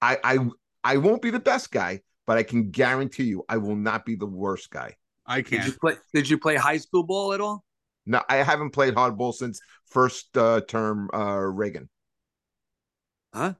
[0.00, 0.18] I.
[0.22, 0.38] I.
[0.86, 4.16] I won't be the best guy, but I can guarantee you I will not be
[4.16, 4.96] the worst guy.
[5.26, 5.62] I can't.
[5.62, 7.64] Did you play, did you play high school ball at all?
[8.06, 11.88] No, I haven't played hardball since first uh, term uh, Reagan.
[13.32, 13.54] Huh?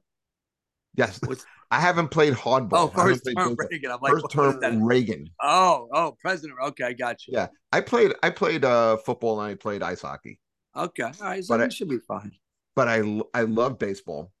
[0.95, 1.19] Yes.
[1.25, 1.45] What's...
[1.71, 2.69] I haven't played hardball.
[2.73, 3.91] Oh, first term Reagan.
[3.91, 5.29] I'm like, first term Reagan.
[5.41, 6.59] Oh, oh, president.
[6.63, 7.33] Okay, I got you.
[7.33, 8.13] Yeah, I played.
[8.21, 10.39] I played uh, football and I played ice hockey.
[10.75, 12.31] Okay, all right, so but I, should be fine.
[12.75, 14.31] But I I love baseball,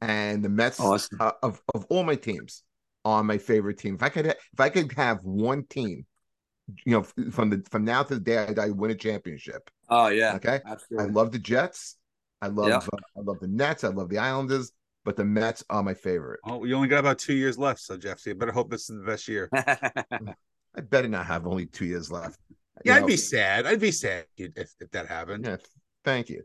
[0.00, 1.18] and the Mets awesome.
[1.20, 2.64] uh, of of all my teams
[3.04, 3.94] on my favorite team.
[3.94, 6.06] If I could, if I could have one team,
[6.84, 9.70] you know, from the from now to the day I die, win a championship.
[9.88, 10.60] Oh yeah, okay.
[10.66, 11.08] Absolutely.
[11.08, 11.96] I love the Jets.
[12.40, 12.76] I love yeah.
[12.78, 13.84] uh, I love the Nets.
[13.84, 14.72] I love the Islanders.
[15.04, 16.38] But the Mets are my favorite.
[16.44, 18.88] Oh, we only got about two years left, so Jeff, so you better hope this
[18.88, 19.48] is the best year.
[19.54, 22.38] I better not have only two years left.
[22.84, 23.66] Yeah, you I'd be sad.
[23.66, 25.44] I'd be sad if, if that happened.
[25.44, 25.56] Yeah,
[26.04, 26.42] thank you.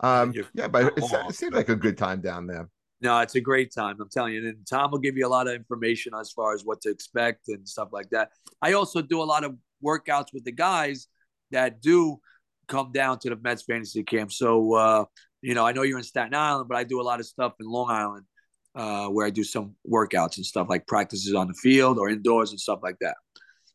[0.00, 2.68] Um, yeah, but it, it seems like a good time down there.
[3.02, 3.96] No, it's a great time.
[4.00, 4.46] I'm telling you.
[4.46, 7.48] And Tom will give you a lot of information as far as what to expect
[7.48, 8.30] and stuff like that.
[8.60, 11.06] I also do a lot of workouts with the guys
[11.50, 12.20] that do
[12.68, 14.32] come down to the Mets fantasy camp.
[14.32, 15.04] So, uh,
[15.40, 17.54] you know, I know you're in Staten Island, but I do a lot of stuff
[17.58, 18.26] in Long Island
[18.74, 22.50] uh, where I do some workouts and stuff like practices on the field or indoors
[22.50, 23.16] and stuff like that.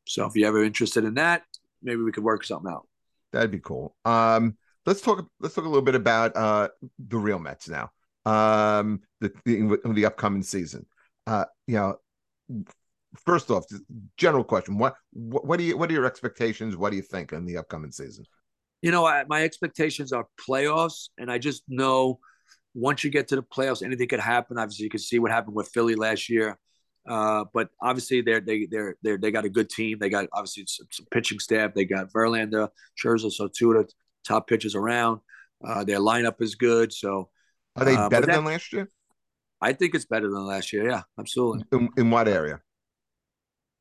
[0.08, 1.42] So, if you're ever interested in that,
[1.82, 2.88] maybe we could work something out.
[3.34, 3.96] That'd be cool.
[4.06, 5.28] Um, let's talk.
[5.40, 7.92] Let's talk a little bit about uh, the real Mets now
[8.26, 10.86] um, the, the, the upcoming season.
[11.28, 11.98] Uh, you know,
[13.26, 13.66] first off,
[14.18, 16.78] general question: what, what do you what are your expectations?
[16.78, 18.26] What do you think in the upcoming season?
[18.82, 22.20] You know, I, my expectations are playoffs, and I just know
[22.74, 24.58] once you get to the playoffs, anything could happen.
[24.58, 26.60] Obviously, you can see what happened with Philly last year.
[27.08, 29.98] Uh, but obviously, they're they they're they they got a good team.
[30.00, 31.74] They got obviously some, some pitching staff.
[31.74, 32.70] They got Verlander,
[33.02, 33.94] Scherzer, so two of the
[34.26, 35.22] top pitchers around.
[35.66, 36.92] Uh, their lineup is good.
[36.92, 37.30] So
[37.76, 38.90] are they uh, better that, than last year?
[39.62, 40.90] I think it's better than last year.
[40.90, 41.64] Yeah, absolutely.
[41.72, 42.62] In, in what area?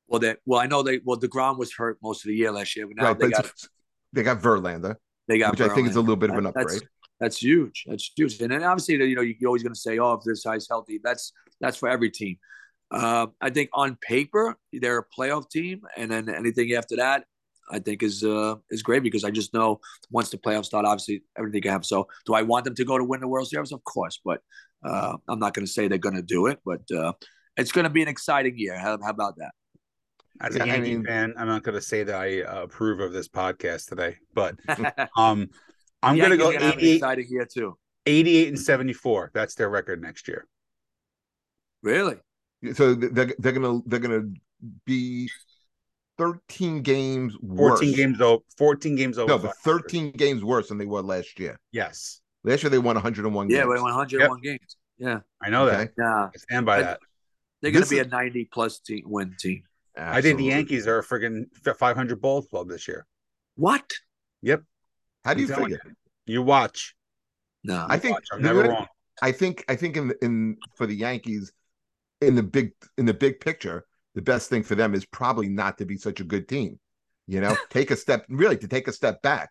[0.08, 2.76] Well, they well, I know they well Degrom was hurt most of the year last
[2.76, 3.50] year, but now right, they got
[4.12, 4.96] they got Verlander.
[5.28, 5.70] They got which Verlander.
[5.70, 6.68] I think is a little bit of an upgrade.
[6.68, 6.82] That's,
[7.20, 7.84] that's huge.
[7.86, 8.40] That's huge.
[8.40, 11.00] And then obviously, you know, you're always going to say, "Oh, if this guy's healthy,"
[11.02, 12.36] that's that's for every team.
[12.90, 17.24] Uh, I think on paper they're a playoff team, and then anything after that,
[17.70, 21.22] I think is uh, is great because I just know once the playoffs start, obviously
[21.38, 21.84] everything can happen.
[21.84, 23.72] So, do I want them to go to win the World Series?
[23.72, 24.40] Of course, but
[24.84, 26.60] uh, I'm not going to say they're going to do it.
[26.64, 27.12] But uh,
[27.56, 28.78] it's going to be an exciting year.
[28.78, 29.52] How, how about that?
[30.40, 33.00] As a Yankee I mean, fan, I'm not going to say that I uh, approve
[33.00, 34.56] of this podcast today, but
[35.16, 35.48] um,
[36.02, 37.78] I'm going to go 88, exciting year too.
[38.06, 39.30] 88 and 74.
[39.32, 40.46] That's their record next year.
[41.82, 42.16] Really?
[42.72, 44.30] So they're they're gonna they're gonna
[44.86, 45.30] be
[46.18, 47.96] 13 games 14 worse.
[47.96, 51.58] games over 14 games over no but 13 games worse than they were last year.
[51.72, 52.20] Yes.
[52.44, 53.66] Last year they won 101 yeah games.
[53.66, 54.42] we won 101 yep.
[54.42, 54.76] games.
[54.98, 55.20] Yeah.
[55.42, 55.76] I know okay.
[55.76, 56.28] that yeah.
[56.34, 57.00] I stand by that.
[57.60, 58.06] They're gonna be is...
[58.06, 59.62] a 90 plus team win team.
[59.96, 60.18] Absolutely.
[60.18, 63.06] i think the yankees are a friggin 500 ball club this year.
[63.56, 63.92] What?
[64.42, 64.62] Yep.
[65.24, 65.80] How do you figure?
[65.84, 65.94] you.
[66.26, 66.94] you watch.
[67.62, 67.86] No.
[67.88, 68.86] I think i'm never wrong.
[69.22, 71.52] I think i think in in for the yankees
[72.20, 75.78] in the big in the big picture the best thing for them is probably not
[75.78, 76.78] to be such a good team.
[77.26, 79.50] You know, take a step really to take a step back.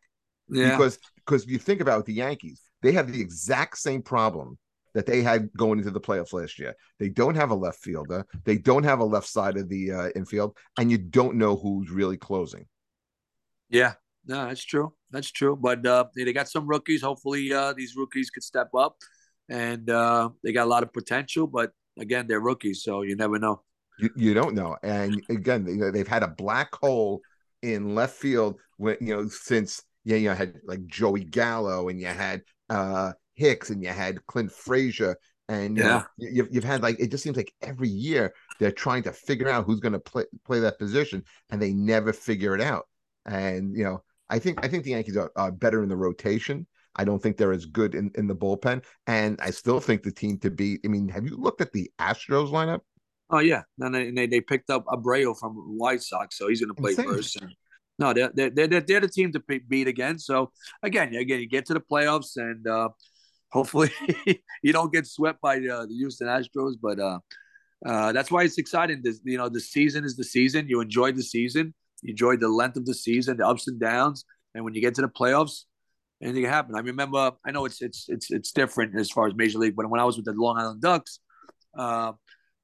[0.49, 0.71] Yeah.
[0.71, 4.57] Because because you think about the Yankees, they have the exact same problem
[4.93, 6.75] that they had going into the playoffs last year.
[6.99, 8.25] They don't have a left fielder.
[8.45, 11.89] They don't have a left side of the uh, infield, and you don't know who's
[11.89, 12.67] really closing.
[13.69, 13.93] Yeah,
[14.27, 14.93] no, that's true.
[15.09, 15.55] That's true.
[15.55, 17.01] But uh, they got some rookies.
[17.01, 18.97] Hopefully, uh, these rookies could step up,
[19.49, 21.47] and uh, they got a lot of potential.
[21.47, 23.63] But again, they're rookies, so you never know.
[23.99, 24.77] You, you don't know.
[24.83, 27.21] And again, you know, they've had a black hole
[27.61, 31.99] in left field when you know since yeah, you know, had like Joey Gallo and
[31.99, 35.17] you had uh Hicks and you had Clint Frazier
[35.49, 35.89] and you yeah.
[35.89, 39.49] know, you've you've had like it just seems like every year they're trying to figure
[39.49, 42.87] out who's going to play play that position and they never figure it out.
[43.25, 46.67] And you know, I think I think the Yankees are, are better in the rotation.
[46.95, 48.83] I don't think they're as good in, in the bullpen.
[49.07, 50.81] And I still think the team to beat.
[50.85, 52.81] I mean, have you looked at the Astros lineup?
[53.33, 56.73] Oh yeah, and they, they, they picked up Abreu from White Sox, so he's going
[56.73, 57.05] to play Insane.
[57.05, 57.41] first.
[57.41, 57.51] And,
[57.97, 60.19] no, they're, they're they're they're the team to beat again.
[60.19, 60.51] So
[60.83, 62.89] again, again, you get to the playoffs, and uh,
[63.51, 63.89] hopefully
[64.61, 66.73] you don't get swept by uh, the Houston Astros.
[66.79, 67.19] But uh,
[67.83, 69.01] uh, that's why it's exciting.
[69.03, 70.67] This, you know, the season is the season.
[70.67, 71.73] You enjoyed the season.
[72.03, 74.93] You enjoyed the length of the season, the ups and downs, and when you get
[74.95, 75.63] to the playoffs,
[76.21, 76.75] anything can happen.
[76.75, 77.31] I remember.
[77.43, 80.03] I know it's it's it's it's different as far as Major League, but when I
[80.03, 81.19] was with the Long Island Ducks.
[81.75, 82.11] Uh,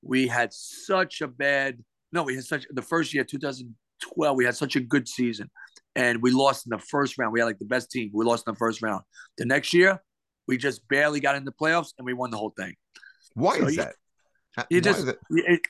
[0.02, 4.56] we had such a bad no we had such the first year 2012 we had
[4.56, 5.50] such a good season.
[5.96, 7.34] And we lost in the first round.
[7.34, 8.12] We had like the best team.
[8.14, 9.04] We lost in the first round.
[9.38, 10.02] The next year
[10.48, 12.76] we just barely got in the playoffs and we won the whole thing.
[13.34, 14.68] Why so is you, that?
[14.70, 15.06] You just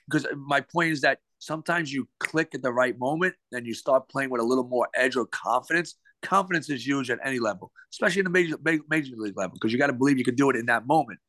[0.08, 4.10] because my point is that sometimes you click at the right moment and you start
[4.10, 5.96] playing with a little more edge or confidence.
[6.22, 9.80] Confidence is huge at any level especially in the major major league level because you
[9.80, 11.20] got to believe you can do it in that moment.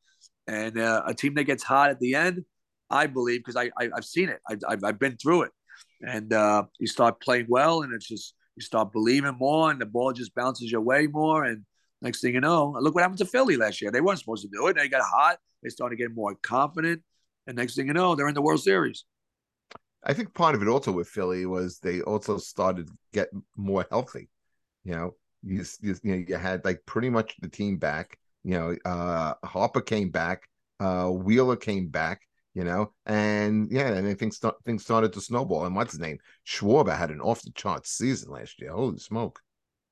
[0.47, 2.43] And uh, a team that gets hot at the end
[2.91, 4.39] I believe, because I, I have seen it.
[4.47, 5.51] I, I've, I've been through it,
[6.01, 9.85] and uh, you start playing well, and it's just you start believing more, and the
[9.85, 11.63] ball just bounces your way more, and
[12.01, 13.91] next thing you know, look what happened to Philly last year.
[13.91, 14.75] They weren't supposed to do it.
[14.75, 15.37] They got hot.
[15.63, 17.01] They started getting more confident,
[17.47, 19.05] and next thing you know, they're in the World Series.
[20.03, 24.29] I think part of it also with Philly was they also started get more healthy.
[24.83, 28.17] You know, you, you, you know you had like pretty much the team back.
[28.43, 32.21] You know, uh Harper came back, uh Wheeler came back
[32.53, 35.65] you know, and yeah, and I think st- things started to snowball.
[35.65, 36.17] And what's his name?
[36.45, 38.71] Schwarber had an off the charts season last year.
[38.71, 39.39] Holy smoke!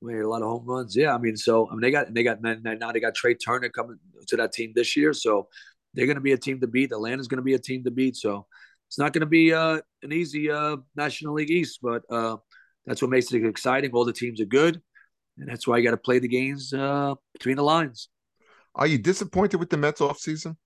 [0.01, 0.95] We had a lot of home runs.
[0.95, 3.69] Yeah, I mean, so I mean, they got they got now they got Trea Turner
[3.69, 3.97] coming
[4.27, 5.47] to that team this year, so
[5.93, 6.91] they're going to be a team to beat.
[6.91, 8.15] Atlanta's going to be a team to beat.
[8.15, 8.45] So
[8.87, 12.37] it's not going to be uh, an easy uh, National League East, but uh,
[12.85, 13.91] that's what makes it exciting.
[13.91, 14.81] All the teams are good,
[15.37, 18.09] and that's why you got to play the games uh, between the lines.
[18.75, 20.57] Are you disappointed with the Mets off season?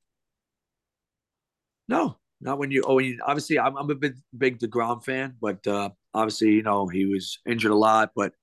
[1.88, 2.84] No, not when you.
[2.86, 7.06] Oh, obviously, I'm, I'm a big big Degrom fan, but uh, obviously, you know, he
[7.06, 8.34] was injured a lot, but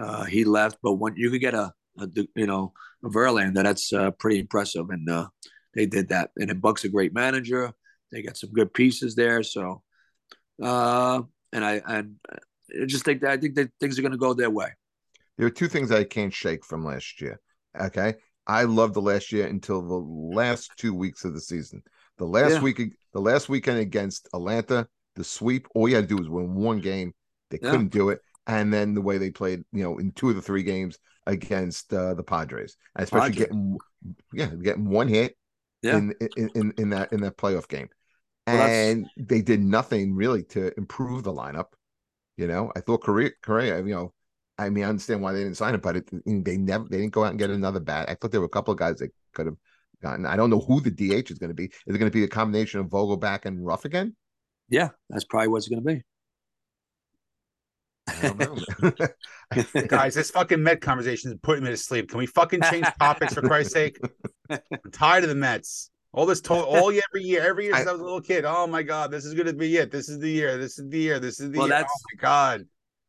[0.00, 0.78] uh, he left.
[0.82, 2.72] But when you could get a, a you know
[3.04, 5.28] a Verlander, that's uh, pretty impressive, and uh,
[5.74, 6.30] they did that.
[6.36, 7.72] And then Buck's a great manager.
[8.10, 9.42] They got some good pieces there.
[9.42, 9.82] So,
[10.62, 11.22] uh,
[11.52, 14.34] and I and I just think that I think that things are going to go
[14.34, 14.68] their way.
[15.38, 17.40] There are two things I can't shake from last year.
[17.78, 18.14] Okay,
[18.46, 19.94] I loved the last year until the
[20.36, 21.82] last two weeks of the season.
[22.22, 22.62] The last yeah.
[22.62, 22.80] week,
[23.12, 25.66] the last weekend against Atlanta, the sweep.
[25.74, 27.12] All you had to do was win one game.
[27.50, 30.36] They couldn't do it, and then the way they played, you know, in two of
[30.36, 33.38] the three games against uh, the Padres, especially Padres.
[33.38, 33.78] getting
[34.32, 35.36] yeah, getting one hit
[35.82, 35.96] yeah.
[35.96, 37.88] in, in in in that in that playoff game,
[38.46, 41.72] well, and they did nothing really to improve the lineup.
[42.36, 44.12] You know, I thought Correa, Correa, you know,
[44.58, 47.14] I mean, I understand why they didn't sign it, but it, they never they didn't
[47.14, 48.08] go out and get another bat.
[48.08, 49.56] I thought there were a couple of guys that could have
[50.02, 50.26] gotten.
[50.26, 51.64] I don't know who the DH is going to be.
[51.64, 54.14] Is it going to be a combination of Vogelbach and Ruf again?
[54.68, 56.02] Yeah, that's probably what it's going to be.
[59.88, 62.08] Guys, this fucking Met conversation is putting me to sleep.
[62.08, 63.98] Can we fucking change topics for Christ's sake?
[64.50, 64.60] I'm
[64.92, 65.90] tired of the Mets.
[66.12, 68.44] All this to- all every year, every year since I, I was a little kid.
[68.44, 69.90] Oh my god, this is gonna be it.
[69.90, 70.58] This is the year.
[70.58, 71.18] This is the year.
[71.18, 71.78] This is the well, year.
[71.78, 72.66] That's, oh my god.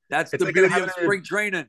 [0.10, 1.68] That's it's the like beauty of spring training.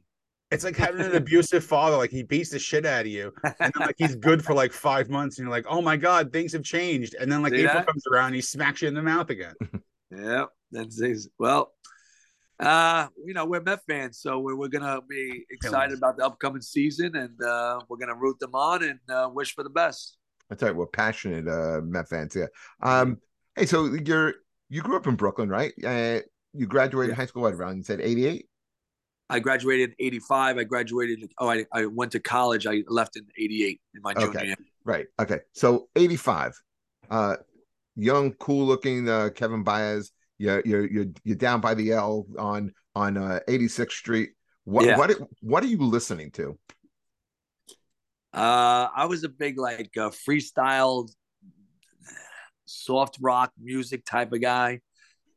[0.51, 1.97] It's like having an abusive father.
[1.97, 4.73] Like he beats the shit out of you, and then like he's good for like
[4.73, 7.15] five months, and you're like, oh my god, things have changed.
[7.19, 7.87] And then like See April that?
[7.87, 9.55] comes around, he smacks you in the mouth again.
[10.11, 11.73] yeah, that's well.
[12.61, 16.63] Uh, you know, we're Met fans, so we're, we're gonna be excited about the upcoming
[16.63, 20.19] season, and uh, we're gonna root them on and uh, wish for the best.
[20.49, 20.75] That's right.
[20.75, 22.37] We're passionate uh, Met fans.
[22.37, 22.47] Yeah.
[22.83, 23.19] Um.
[23.57, 24.35] Hey, so you're
[24.69, 25.73] you grew up in Brooklyn, right?
[25.85, 26.21] Uh,
[26.53, 27.17] you graduated yeah.
[27.17, 27.79] high school what around?
[27.79, 28.47] You said eighty eight.
[29.31, 30.59] I graduated in 85.
[30.59, 31.33] I graduated.
[31.39, 32.67] Oh, I, I went to college.
[32.67, 34.47] I left in 88 in my junior okay.
[34.47, 34.57] year.
[34.85, 35.07] Right.
[35.19, 35.41] Okay.
[35.53, 36.61] So 85.
[37.11, 37.37] Uh,
[37.97, 40.13] young, cool looking uh, Kevin Baez.
[40.39, 44.31] You're, you're, you're, you're down by the L on, on uh, 86th Street.
[44.65, 44.99] What, yeah.
[44.99, 46.59] what, what are you listening to?
[48.33, 51.09] Uh, I was a big like uh, freestyle,
[52.65, 54.81] soft rock music type of guy.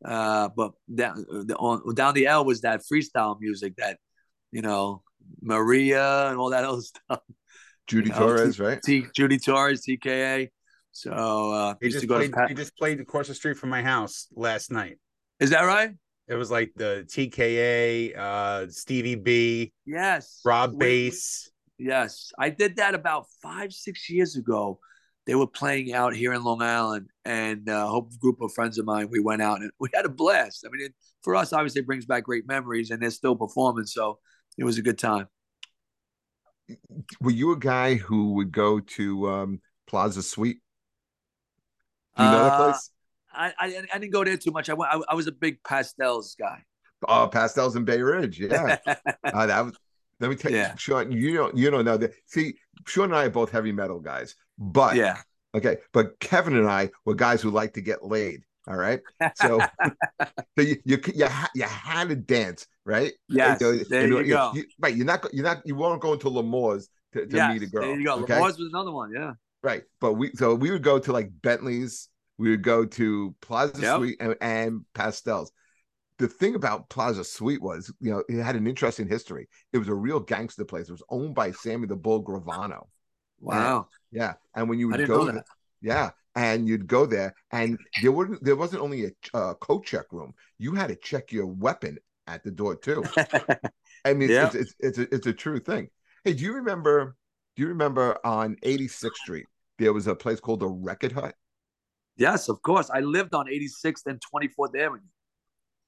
[0.03, 3.97] Uh, but down the, on, down the L was that freestyle music that
[4.51, 5.01] you know
[5.41, 7.21] Maria and all that other stuff.
[7.87, 8.81] Judy you know, Torres, right?
[8.81, 10.49] T, Judy Torres, TKA.
[10.91, 12.33] So uh, he just played.
[12.47, 14.97] he just played across the street from my house last night.
[15.39, 15.91] Is that right?
[16.27, 21.49] It was like the TKA, uh, Stevie B, yes, Rob Base.
[21.77, 24.79] Yes, I did that about five, six years ago.
[25.28, 28.86] They were playing out here in Long Island, and a whole group of friends of
[28.86, 29.09] mine.
[29.11, 30.65] We went out and we had a blast.
[30.65, 33.86] I mean, it, for us, obviously, it brings back great memories, and they're still performing,
[33.86, 34.19] so
[34.57, 35.28] it was a good time.
[37.19, 40.59] Were you a guy who would go to um, Plaza Suite?
[42.15, 42.89] Do you know that uh, place?
[43.34, 44.69] I, I, I didn't go there too much.
[44.69, 44.93] I went.
[44.93, 46.63] I, I was a big pastels guy.
[47.07, 48.78] Oh, pastels in Bay Ridge, yeah.
[49.23, 49.78] uh, that was
[50.20, 50.72] let me tell yeah.
[50.72, 52.13] you, Sean, you don't you don't know that.
[52.26, 52.55] See,
[52.86, 55.22] Sean and I are both heavy metal guys, but yeah,
[55.55, 55.78] okay.
[55.93, 58.41] But Kevin and I were guys who like to get laid.
[58.68, 58.99] All right,
[59.36, 59.59] so
[60.22, 63.13] so you you you, ha, you had to dance, right?
[63.30, 64.51] Yeah, uh, there uh, you, you go.
[64.53, 67.63] You, right, you're not you're not you won't go into L'Amour's to, to yes, meet
[67.63, 67.84] a girl.
[67.84, 68.15] There you go.
[68.20, 68.36] Okay?
[68.36, 69.13] L'Amour's was another one.
[69.13, 69.84] Yeah, right.
[70.01, 72.09] But we so we would go to like Bentley's.
[72.38, 73.97] We would go to Plaza yep.
[73.97, 75.51] Suite and, and Pastels
[76.20, 79.47] the thing about Plaza Suite was, you know, it had an interesting history.
[79.72, 80.89] It was a real gangster place.
[80.89, 82.88] It was owned by Sammy the Bull Gravano.
[83.39, 83.78] Wow.
[83.78, 83.86] And,
[84.20, 84.34] yeah.
[84.55, 85.45] And when you would go there,
[85.82, 90.05] yeah, and you'd go there, and there wouldn't there wasn't only a uh, coat check
[90.11, 90.34] room.
[90.57, 93.03] You had to check your weapon at the door too.
[94.05, 94.47] I mean, yeah.
[94.47, 95.89] it's, it's, it's, a, it's a true thing.
[96.24, 97.15] Hey, do you remember?
[97.55, 99.45] Do you remember on 86th Street
[99.80, 101.36] there was a place called the Record Hut?
[102.15, 102.89] Yes, of course.
[102.91, 105.01] I lived on 86th and 24th Avenue.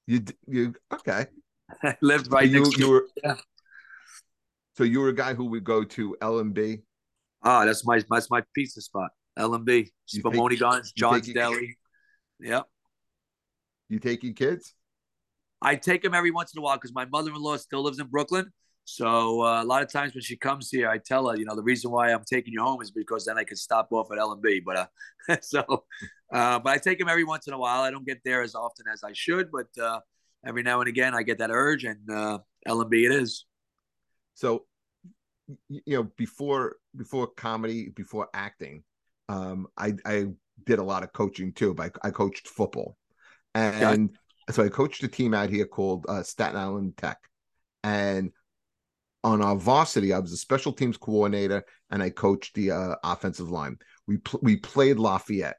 [0.06, 1.26] You you okay?
[1.82, 3.36] I lived right you, next you were, yeah.
[4.76, 6.80] So you were a guy who would go to L and B.
[7.42, 9.10] Ah, that's my that's my pizza spot.
[9.36, 11.76] L and B, Spumoni Gardens, John's Deli.
[12.40, 12.66] Yep.
[13.88, 14.74] You take your kids?
[15.62, 18.50] I take them every once in a while because my mother-in-law still lives in Brooklyn.
[18.92, 21.54] So uh, a lot of times when she comes here, I tell her, you know,
[21.54, 24.18] the reason why I'm taking you home is because then I can stop off at
[24.18, 24.60] L and B.
[24.64, 24.76] But
[25.28, 25.84] uh, so,
[26.32, 27.82] uh, but I take them every once in a while.
[27.82, 30.00] I don't get there as often as I should, but uh,
[30.44, 33.46] every now and again I get that urge, and uh, L and B it is.
[34.34, 34.64] So,
[35.68, 38.82] you know, before before comedy, before acting,
[39.28, 40.26] um, I I
[40.66, 41.74] did a lot of coaching too.
[41.74, 42.96] But I, I coached football,
[43.54, 44.10] and
[44.50, 47.18] so I coached a team out here called uh, Staten Island Tech,
[47.84, 48.32] and
[49.22, 53.50] on our varsity, I was a special teams coordinator and I coached the uh, offensive
[53.50, 53.78] line.
[54.06, 55.58] We pl- we played Lafayette,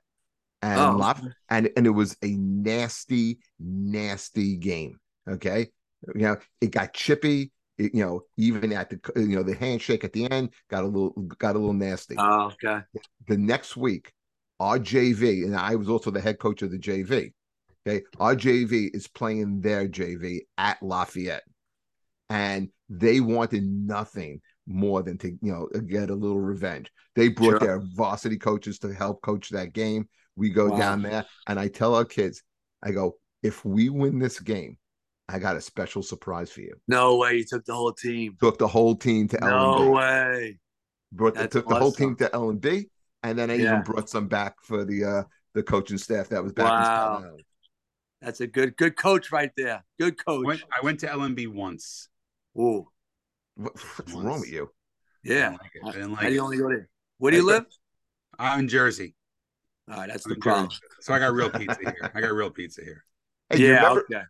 [0.61, 0.97] and oh.
[0.97, 4.99] Laf- and and it was a nasty, nasty game.
[5.29, 5.67] Okay,
[6.15, 7.51] you know it got chippy.
[7.77, 10.87] It, you know, even at the you know the handshake at the end got a
[10.87, 12.15] little got a little nasty.
[12.17, 12.81] Oh, okay.
[13.27, 14.11] The next week,
[14.59, 17.31] our JV and I was also the head coach of the JV.
[17.87, 21.43] Okay, our JV is playing their JV at Lafayette
[22.31, 26.91] and they wanted nothing more than to you know get a little revenge.
[27.15, 27.59] They brought sure.
[27.59, 30.07] their varsity coaches to help coach that game.
[30.35, 30.77] We go wow.
[30.77, 32.43] down there, and I tell our kids,
[32.83, 34.77] I go, if we win this game,
[35.27, 36.73] I got a special surprise for you.
[36.87, 38.35] No way, you took the whole team.
[38.39, 39.89] Took the whole team to No L&B.
[39.91, 40.57] way.
[41.13, 42.89] Brought the, That's took the whole team to L&B,
[43.23, 43.63] and then I Yeah.
[43.63, 45.23] even brought some back for the uh
[45.53, 47.17] the coaching staff that was back in Wow.
[47.17, 47.45] Staten
[48.21, 49.83] That's a good good coach right there.
[49.99, 50.45] Good I coach.
[50.45, 52.07] went, I went to L&B once.
[52.57, 52.87] Ooh,
[53.55, 54.69] What- What's wrong with you?
[55.25, 55.49] I yeah.
[55.51, 55.81] like it.
[55.85, 56.89] I didn't How like do you only go there?
[57.17, 57.65] Where do you I- live?
[58.39, 59.15] I'm in Jersey.
[59.89, 60.69] All right, that's I'm the problem.
[60.69, 60.81] Jersey.
[61.01, 62.11] So I got real pizza here.
[62.15, 63.03] I got real pizza here.
[63.49, 64.05] Hey, do you yeah, remember?
[64.09, 64.21] okay.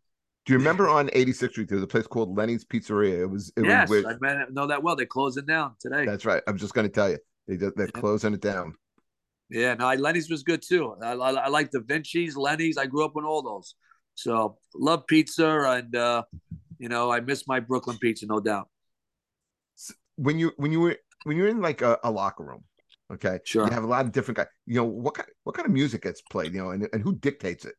[0.47, 3.21] Do you remember on 86th Street there was a place called Lenny's Pizzeria?
[3.21, 3.53] It was.
[3.55, 4.03] It Yes, was.
[4.03, 4.15] I
[4.49, 4.95] know that well.
[4.95, 6.03] They're closing down today.
[6.07, 6.41] That's right.
[6.47, 7.85] I'm just going to tell you, they they're Yeah.
[7.93, 8.73] closing it down.
[9.51, 10.95] Yeah, no, I- Lenny's was good too.
[11.03, 12.77] I, I, I like Da Vinci's, Lenny's.
[12.77, 13.75] I grew up on all those.
[14.15, 16.23] So love pizza, and uh,
[16.81, 18.67] you know, I miss my Brooklyn pizza, no doubt.
[20.15, 22.63] When you when you were when you're in like a, a locker room,
[23.13, 23.67] okay, Sure.
[23.67, 24.47] you have a lot of different guys.
[24.65, 26.53] You know what kind what kind of music gets played?
[26.53, 27.75] You know, and, and who dictates it?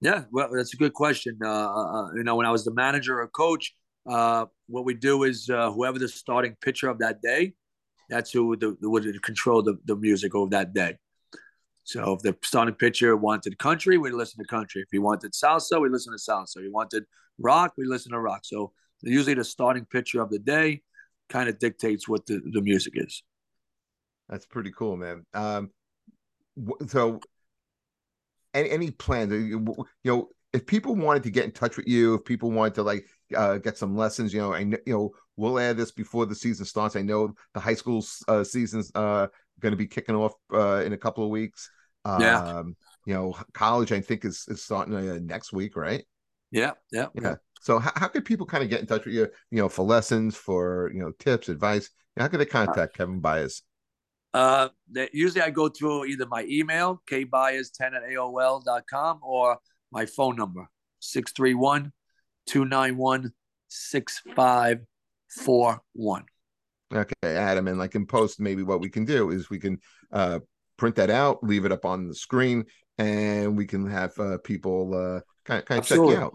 [0.00, 1.36] Yeah, well, that's a good question.
[1.42, 3.74] Uh, uh, you know, when I was the manager or coach,
[4.06, 7.54] uh, what we do is uh, whoever the starting pitcher of that day,
[8.08, 10.96] that's who the, would control the, the music of that day.
[11.84, 14.82] So if the starting pitcher wanted country, we listen to country.
[14.82, 16.56] If he wanted salsa, we listen to salsa.
[16.56, 17.04] If he wanted
[17.38, 18.40] rock, we listen to rock.
[18.44, 18.72] So
[19.02, 20.82] usually the starting pitcher of the day
[21.28, 23.22] kind of dictates what the, the music is.
[24.28, 25.26] That's pretty cool, man.
[25.34, 25.70] Um,
[26.86, 27.20] so
[28.54, 29.32] any any plans?
[29.32, 32.82] You know, if people wanted to get in touch with you, if people wanted to
[32.82, 33.06] like
[33.36, 36.64] uh, get some lessons, you know, kn- you know, we'll add this before the season
[36.64, 36.96] starts.
[36.96, 39.26] I know the high school uh, season's uh,
[39.60, 41.70] going to be kicking off uh, in a couple of weeks.
[42.04, 42.62] Um, Yeah.
[43.06, 46.02] You know, college I think is is starting uh, next week, right?
[46.50, 47.34] Yeah, yeah, Yeah.
[47.60, 49.28] So how, how could people kind of get in touch with you?
[49.50, 51.90] You know, for lessons, for you know, tips, advice.
[52.16, 53.60] How could they contact Kevin Baez?
[54.32, 54.70] Uh,
[55.12, 59.58] usually I go through either my email, kbyers10 at AOL.com, or
[59.92, 60.66] my phone number,
[61.00, 61.92] 631
[62.46, 63.34] 291
[63.68, 66.24] 6541.
[66.94, 69.78] Okay, Adam, and like in post, maybe what we can do is we can
[70.12, 70.38] uh
[70.76, 72.64] print that out, leave it up on the screen,
[72.98, 76.34] and we can have uh people uh kind of, kind of check you out.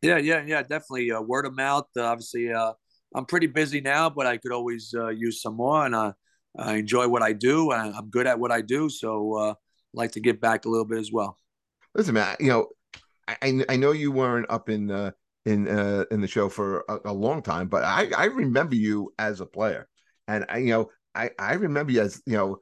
[0.00, 1.10] Yeah, yeah, yeah, definitely.
[1.10, 1.88] Uh, word of mouth.
[1.96, 2.72] Uh, obviously, uh,
[3.14, 5.84] I'm pretty busy now, but I could always uh, use some more.
[5.84, 6.12] And uh,
[6.56, 7.72] I enjoy what I do.
[7.72, 8.88] And I'm good at what I do.
[8.88, 9.54] So uh,
[9.92, 11.36] like to give back a little bit as well.
[11.94, 12.68] Listen, man, you know,
[13.26, 15.10] I I- I know you weren't up in uh
[15.44, 19.12] in uh in the show for a, a long time, but I I remember you
[19.18, 19.88] as a player,
[20.28, 22.58] and I you know I I remember you as you know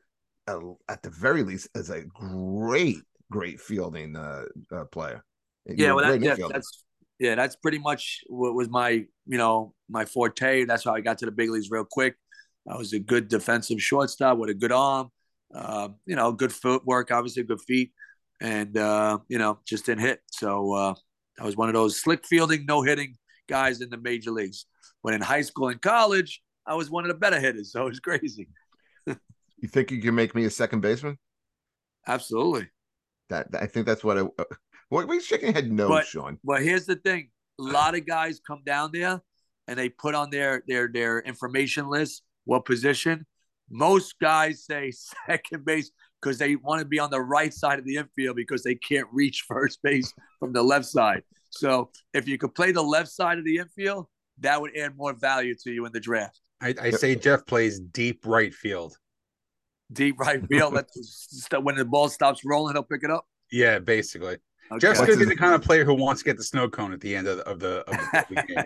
[0.49, 5.23] uh, at the very least as a great great fielding uh, uh player.
[5.67, 6.85] Yeah, well, that, yeah, that's
[7.19, 10.64] yeah, that's pretty much what was my you know my forte.
[10.64, 12.14] That's how I got to the big leagues real quick.
[12.69, 15.11] I was a good defensive shortstop with a good arm,
[15.55, 17.93] uh, you know, good footwork, obviously good feet,
[18.41, 20.21] and uh, you know just didn't hit.
[20.31, 20.95] So uh,
[21.41, 23.17] I was one of those slick fielding, no hitting
[23.49, 24.67] guys in the major leagues.
[25.03, 27.73] When in high school and college, I was one of the better hitters.
[27.73, 28.49] So it was crazy.
[29.59, 31.17] You think you can make me a second baseman?
[32.07, 32.69] Absolutely.
[33.31, 34.21] That, I think that's what I.
[34.21, 34.45] Uh,
[34.91, 36.39] what we shaking head no, But- Sean.
[36.45, 39.23] But here's the thing: a lot of guys come down there
[39.67, 43.27] and they put on their their their information list what position.
[43.71, 44.93] Most guys say
[45.27, 45.91] second base
[46.21, 49.09] because they want to be on the right side of the infield because they can't
[49.12, 51.23] reach first base from the left side.
[51.51, 54.07] So if you could play the left side of the infield,
[54.41, 56.41] that would add more value to you in the draft.
[56.61, 58.97] I, I say Jeff plays deep right field.
[59.93, 60.75] Deep right field.
[60.75, 63.27] That's when the ball stops rolling, he'll pick it up.
[63.53, 64.39] Yeah, basically.
[64.73, 64.79] Okay.
[64.81, 67.01] Jeff's gonna be the kind of player who wants to get the snow cone at
[67.01, 68.65] the end of the of the, of the, game.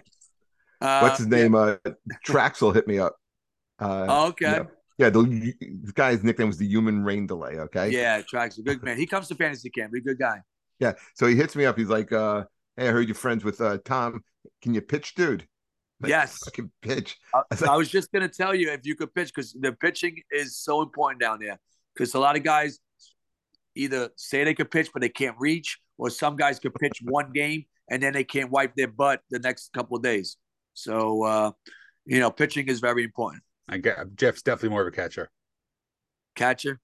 [0.80, 1.54] Uh, What's his name?
[1.54, 1.76] Uh,
[2.26, 3.16] Trachsel hit me up.
[3.78, 4.46] Uh, Oh, okay.
[4.46, 4.62] yeah.
[4.96, 5.22] Yeah, the,
[5.60, 7.58] the guy's nickname was the human rain delay.
[7.58, 7.88] Okay.
[7.88, 8.98] Yeah, Track's a good man.
[8.98, 9.92] He comes to fantasy camp.
[9.94, 10.42] He's a good guy.
[10.78, 10.92] Yeah.
[11.14, 11.78] So he hits me up.
[11.78, 12.44] He's like, uh,
[12.76, 14.22] "Hey, I heard you're friends with uh, Tom.
[14.60, 15.46] Can you pitch, dude?"
[16.00, 16.38] Like, Yes.
[16.44, 17.18] Fucking pitch.
[17.34, 19.72] I, was like- I was just gonna tell you if you could pitch because the
[19.72, 21.58] pitching is so important down there.
[21.94, 22.78] Because a lot of guys
[23.74, 27.32] either say they could pitch but they can't reach, or some guys could pitch one
[27.32, 30.36] game and then they can't wipe their butt the next couple of days.
[30.74, 31.50] So uh,
[32.06, 33.42] you know, pitching is very important.
[33.68, 35.30] I get Jeff's definitely more of a catcher.
[36.34, 36.80] Catcher,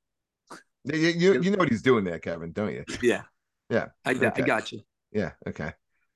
[0.85, 2.85] You, you, you know what he's doing there, Kevin, don't you?
[3.03, 3.23] yeah,
[3.71, 3.87] Yeah.
[4.05, 4.43] I, got Okay.
[4.43, 4.81] I got you.
[5.12, 5.31] Yeah.
[5.49, 5.73] Okay.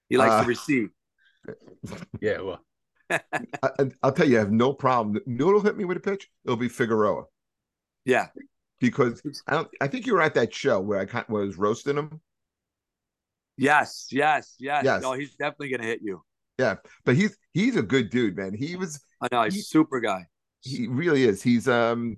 [0.09, 0.91] He likes Uh, to receive.
[2.21, 2.61] Yeah, well,
[3.11, 5.21] I, I'll tell you, I have no problem.
[5.27, 6.31] Noodle hit me with a pitch.
[6.45, 7.25] It'll be Figueroa
[8.05, 8.29] Yeah,
[8.81, 9.69] because I don't.
[9.81, 12.21] I think you were at that show where I kind was roasting him.
[13.57, 14.85] yes, yes, yes.
[14.85, 15.03] Yes.
[15.03, 16.23] No, he's definitely gonna hit you.
[16.59, 18.55] Yeah, but he's he's a good dude, man.
[18.55, 20.27] He was I know he's He- a super guy.
[20.63, 21.43] he really is.
[21.43, 22.17] He's um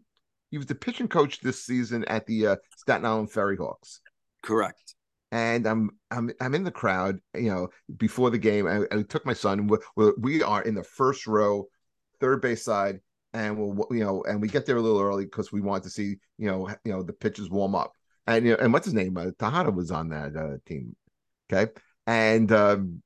[0.50, 4.00] he was the pitching coach this season at the uh, Staten Island Ferry Hawks.
[4.42, 4.94] Correct.
[5.32, 7.18] And I'm I'm I'm in the crowd.
[7.34, 9.66] You know, before the game, I, I took my son.
[9.96, 11.66] We're, we are in the first row,
[12.20, 13.00] third base side,
[13.32, 15.90] and we'll you know, and we get there a little early because we want to
[15.90, 17.92] see you know you know the pitches warm up.
[18.26, 19.16] And you know, and what's his name?
[19.16, 20.94] Uh, Tejada was on that uh, team.
[21.50, 21.72] Okay,
[22.06, 23.02] and um,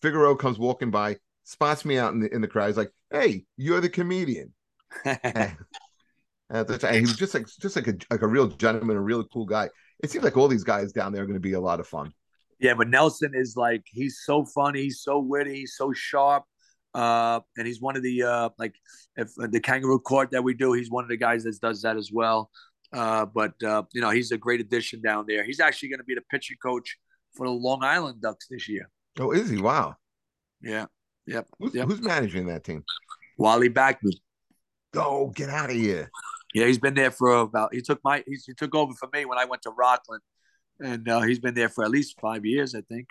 [0.00, 2.68] Figueroa comes walking by, spots me out in the in the crowd.
[2.68, 4.54] He's like, "Hey, you're the comedian."
[5.04, 5.56] and,
[6.50, 9.44] and he was just like just like a like a real gentleman, a really cool
[9.44, 9.68] guy.
[10.02, 11.86] It seems like all these guys down there are going to be a lot of
[11.86, 12.12] fun.
[12.58, 16.44] Yeah, but Nelson is like he's so funny, he's so witty, he's so sharp.
[16.92, 18.74] Uh, and he's one of the uh, like
[19.16, 21.82] if uh, the kangaroo court that we do, he's one of the guys that does
[21.82, 22.50] that as well.
[22.92, 25.44] Uh, but uh, you know, he's a great addition down there.
[25.44, 26.98] He's actually going to be the pitching coach
[27.34, 28.90] for the Long Island Ducks this year.
[29.18, 29.58] Oh, is he?
[29.58, 29.96] Wow.
[30.60, 30.86] Yeah.
[31.26, 31.46] Yep.
[31.58, 31.86] Who's, yep.
[31.86, 32.84] who's managing that team?
[33.38, 34.14] Wally Backman.
[34.94, 36.10] Oh, get out of here.
[36.54, 37.74] Yeah, he's been there for about.
[37.74, 38.22] He took my.
[38.26, 40.22] He, he took over for me when I went to Rockland,
[40.80, 43.08] and uh, he's been there for at least five years, I think.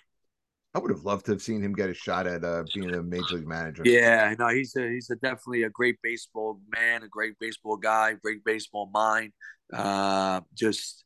[0.76, 3.02] I would have loved to have seen him get a shot at uh, being a
[3.02, 3.82] major league manager.
[3.86, 8.14] Yeah, no, he's a, he's a definitely a great baseball man, a great baseball guy,
[8.22, 9.32] great baseball mind.
[9.74, 11.06] Uh, just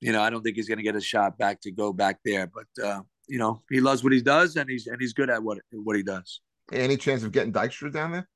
[0.00, 2.18] you know, I don't think he's going to get a shot back to go back
[2.24, 5.30] there, but uh, you know, he loves what he does, and he's and he's good
[5.30, 6.40] at what what he does.
[6.70, 8.28] Any chance of getting Dykstra down there?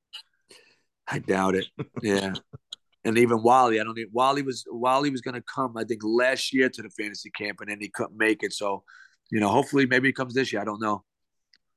[1.06, 1.66] I doubt it.
[2.02, 2.34] Yeah.
[3.04, 5.76] and even Wally, I don't think Wally was Wally was going to come.
[5.76, 8.52] I think last year to the fantasy camp, and then he couldn't make it.
[8.52, 8.84] So,
[9.30, 10.62] you know, hopefully, maybe he comes this year.
[10.62, 11.04] I don't know.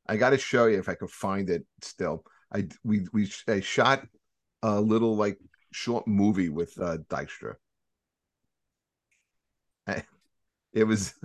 [0.08, 1.66] I got to show you if I could find it.
[1.82, 2.24] Still,
[2.54, 4.06] I we we I shot
[4.62, 5.40] a little like
[5.72, 7.56] short movie with uh, Dykstra.
[10.74, 11.14] it was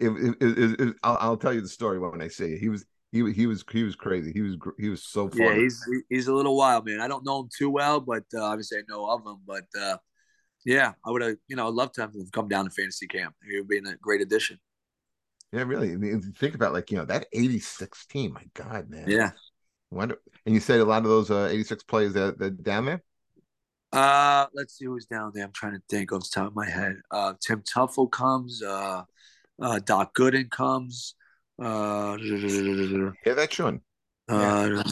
[0.00, 2.58] it, it, it, it I'll, I'll, tell you the story when I see it.
[2.58, 4.32] He was he he was he was crazy.
[4.32, 5.44] He was he was so funny.
[5.44, 7.00] Yeah, he's he's a little wild man.
[7.00, 9.36] I don't know him too well, but uh, obviously I know of him.
[9.46, 9.98] But uh,
[10.64, 13.06] yeah, I would have you know I'd love to have him come down to fantasy
[13.06, 13.34] camp.
[13.46, 14.58] He would be a great addition.
[15.52, 15.92] Yeah, really.
[15.92, 18.32] I mean, think about like you know that '86 team.
[18.32, 19.04] My God, man.
[19.06, 19.32] Yeah.
[19.90, 23.02] Wonder, and you said a lot of those uh, '86 players that that down there.
[23.92, 25.44] Uh, let's see who's down there.
[25.44, 26.96] I'm trying to think off the top of my head.
[27.10, 28.62] Uh, Tim Teufel comes.
[28.62, 29.02] Uh,
[29.60, 31.14] uh, Doc Gooden comes.
[31.62, 32.16] Uh,
[33.24, 33.80] yeah, that's Sean.
[34.28, 34.82] Uh, yeah.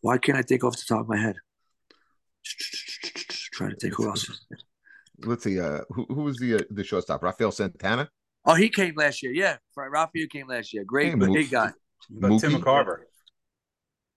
[0.00, 1.36] Why can't I think off the top of my head?
[3.52, 4.46] Trying to think who else.
[5.24, 5.60] Let's see.
[5.60, 7.22] Uh, who who was the uh, the shortstop?
[7.22, 8.08] Rafael Santana.
[8.44, 9.32] Oh, he came last year.
[9.32, 10.84] Yeah, Rafael came last year.
[10.86, 11.74] Great, hey, he got.
[12.08, 12.98] But Tim McCarver.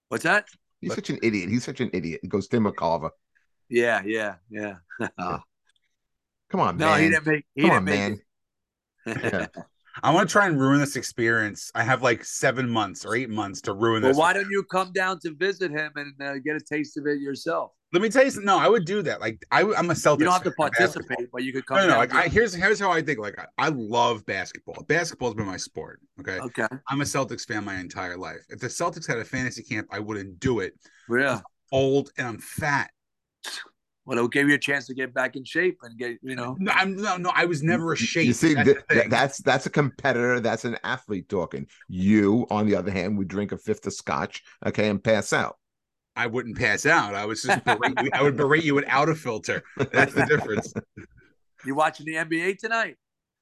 [0.10, 0.46] What's that?
[0.80, 1.50] He's but, such an idiot.
[1.50, 2.20] He's such an idiot.
[2.22, 3.10] He goes Tim McCarver.
[3.70, 4.76] Yeah, yeah, yeah.
[6.50, 7.02] Come on, no, man.
[7.02, 7.46] he didn't make.
[7.56, 8.20] He Come didn't
[9.08, 9.50] on, make man.
[9.56, 9.62] yeah.
[10.02, 11.72] I want to try and ruin this experience.
[11.76, 14.18] I have like seven months or eight months to ruin well, this.
[14.18, 17.20] Why don't you come down to visit him and uh, get a taste of it
[17.20, 17.72] yourself?
[17.92, 18.48] Let me tell you something.
[18.48, 19.22] No, I would do that.
[19.22, 20.20] Like I, am a Celtics.
[20.20, 21.78] You don't have to participate, but you could come.
[21.78, 21.98] No, no.
[21.98, 23.20] Like I, here's here's how I think.
[23.20, 24.84] Like I, I love basketball.
[24.88, 26.00] Basketball's been my sport.
[26.20, 26.40] Okay.
[26.40, 26.68] Okay.
[26.90, 28.40] I'm a Celtics fan my entire life.
[28.50, 30.74] If the Celtics had a fantasy camp, I wouldn't do it.
[31.08, 31.36] Yeah.
[31.36, 31.42] I'm
[31.72, 32.90] old and I'm fat.
[34.06, 36.58] Well, it'll give you a chance to get back in shape and get, you know.
[36.60, 37.32] No, I'm no, no.
[37.34, 38.28] I was never a shape.
[38.28, 40.42] You see, that's, th- that's that's a competitor.
[40.42, 41.68] That's an athlete talking.
[41.88, 45.58] You, on the other hand, would drink a fifth of scotch, okay, and pass out.
[46.16, 47.16] I wouldn't pass out.
[47.16, 49.64] I was just berate you, I would berate you without a filter.
[49.92, 50.74] That's the difference.
[51.66, 52.98] You watching the NBA tonight?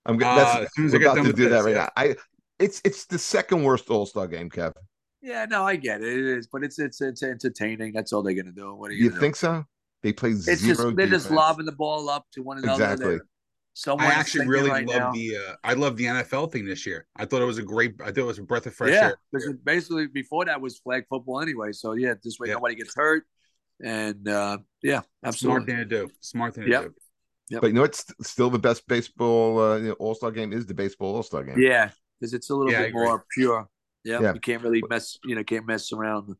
[0.05, 0.27] I'm good.
[0.27, 1.81] That's, uh, as soon as we're about to do this, that right yeah.
[1.81, 1.89] now.
[1.97, 2.15] I
[2.59, 4.73] it's it's the second worst All Star game, Kev.
[5.21, 6.07] Yeah, no, I get it.
[6.07, 7.93] It is, but it's it's it's entertaining.
[7.93, 8.75] That's all they're gonna do.
[8.75, 9.39] What do you, you think do?
[9.39, 9.65] so?
[10.03, 10.75] They play it's zero.
[10.75, 12.83] Just, they're just lobbing the ball up to one another.
[12.93, 13.19] Exactly.
[13.87, 15.11] I actually really right love now.
[15.11, 17.07] the uh, I love the NFL thing this year.
[17.15, 17.93] I thought it was a great.
[18.01, 19.17] I thought it was a breath of fresh yeah, air.
[19.31, 21.71] because basically before that was flag football anyway.
[21.71, 22.55] So yeah, this way yeah.
[22.55, 23.23] nobody gets hurt,
[23.81, 25.55] and uh, yeah, absolutely.
[25.55, 26.09] Smart thing to do.
[26.19, 26.81] Smart thing yep.
[26.81, 26.95] to do.
[27.51, 27.61] Yep.
[27.61, 30.65] But you know what's still the best baseball uh, you know, All Star game is
[30.65, 31.59] the baseball All Star game.
[31.59, 33.69] Yeah, because it's a little yeah, bit more pure.
[34.03, 35.17] Yeah, yeah, you can't really mess.
[35.23, 36.35] You know, can't mess around.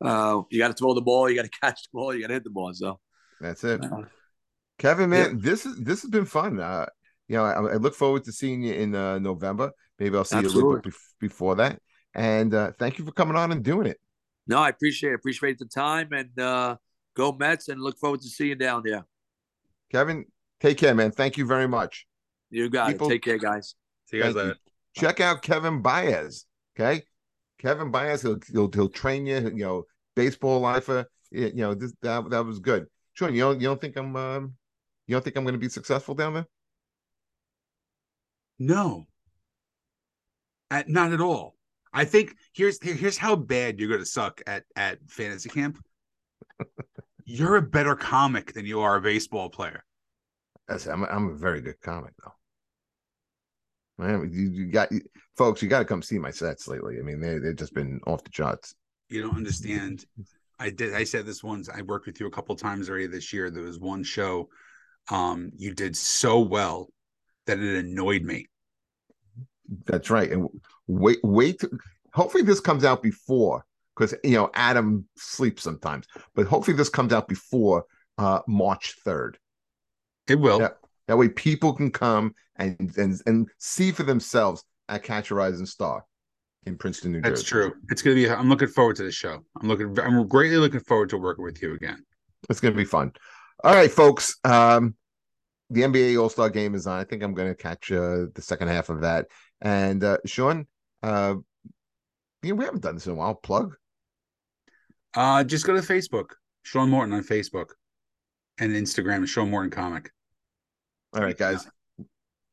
[0.00, 1.28] Uh, you got to throw the ball.
[1.28, 2.14] You got to catch the ball.
[2.14, 2.72] You got to hit the ball.
[2.74, 3.00] So
[3.40, 3.84] that's it.
[3.84, 4.02] Uh,
[4.78, 5.36] Kevin, man, yeah.
[5.40, 6.60] this is this has been fun.
[6.60, 6.86] Uh,
[7.26, 9.72] you know, I, I, look forward to seeing you in uh, November.
[9.98, 10.60] Maybe I'll see Absolutely.
[10.60, 11.80] you a little bit before that.
[12.14, 13.98] And uh, thank you for coming on and doing it.
[14.46, 15.16] No, I appreciate it.
[15.16, 16.76] Appreciate the time and uh,
[17.14, 19.04] go Mets and look forward to seeing you down there.
[19.92, 20.24] Kevin,
[20.60, 21.10] take care, man.
[21.10, 22.06] Thank you very much.
[22.50, 23.10] You got People, it.
[23.10, 23.74] Take care, guys.
[24.06, 24.48] See you guys later.
[24.48, 25.02] You.
[25.02, 26.46] Check out Kevin Baez.
[26.78, 27.02] Okay,
[27.58, 29.40] Kevin Baez, He'll he'll, he'll train you.
[29.40, 29.84] You know,
[30.14, 31.06] baseball lifer.
[31.30, 32.86] You know, this, that that was good.
[33.14, 34.54] Sean, you don't you don't think I'm um,
[35.06, 36.46] you don't think I'm going to be successful down there?
[38.58, 39.06] No,
[40.70, 41.56] at, not at all.
[41.92, 45.78] I think here's here's how bad you're going to suck at at fantasy camp.
[47.24, 49.84] you're a better comic than you are a baseball player.
[50.66, 52.32] That's, I'm, I'm a very good comic though.
[53.98, 55.00] Man, you, you got you,
[55.36, 56.98] folks, you got to come see my sets lately.
[56.98, 58.74] I mean, they they've just been off the charts.
[59.08, 60.04] You don't understand.
[60.58, 60.94] I did.
[60.94, 61.68] I said this once.
[61.68, 63.50] I worked with you a couple times already this year.
[63.50, 64.48] There was one show.
[65.10, 66.88] Um, you did so well
[67.46, 68.46] that it annoyed me.
[69.86, 70.30] That's right.
[70.30, 70.48] And
[70.86, 71.62] wait, wait.
[72.12, 73.64] Hopefully, this comes out before
[73.96, 76.06] because you know Adam sleeps sometimes.
[76.34, 77.84] But hopefully, this comes out before
[78.16, 79.38] uh, March third.
[80.28, 80.60] It will.
[80.60, 80.78] That,
[81.08, 85.66] that way, people can come and and and see for themselves at Catch a Rising
[85.66, 86.04] Star
[86.66, 87.30] in Princeton, New Jersey.
[87.30, 87.72] That's true.
[87.90, 88.30] It's gonna be.
[88.30, 89.40] I'm looking forward to the show.
[89.60, 89.98] I'm looking.
[89.98, 92.04] I'm greatly looking forward to working with you again.
[92.48, 93.12] It's going to be fun.
[93.64, 94.36] All right, folks.
[94.44, 94.94] Um,
[95.70, 97.00] the NBA All Star Game is on.
[97.00, 99.26] I think I'm going to catch uh, the second half of that.
[99.60, 100.66] And uh, Sean,
[101.02, 101.34] uh,
[102.42, 103.34] you know, we haven't done this in a while.
[103.34, 103.74] Plug.
[105.14, 106.30] Uh, just go to Facebook,
[106.62, 107.70] Sean Morton on Facebook,
[108.58, 110.10] and Instagram, Sean Morton Comic.
[111.14, 111.66] All right, guys.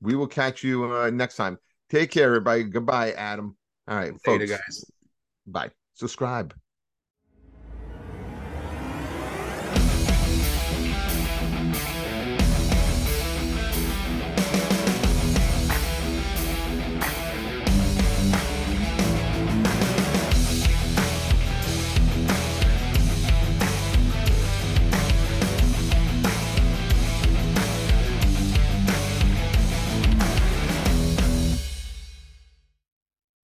[0.01, 1.57] We will catch you uh, next time.
[1.89, 2.63] Take care, everybody.
[2.63, 3.57] Goodbye, Adam.
[3.87, 4.49] All right, folks.
[4.49, 4.85] Guys.
[5.47, 5.71] Bye.
[5.93, 6.53] Subscribe.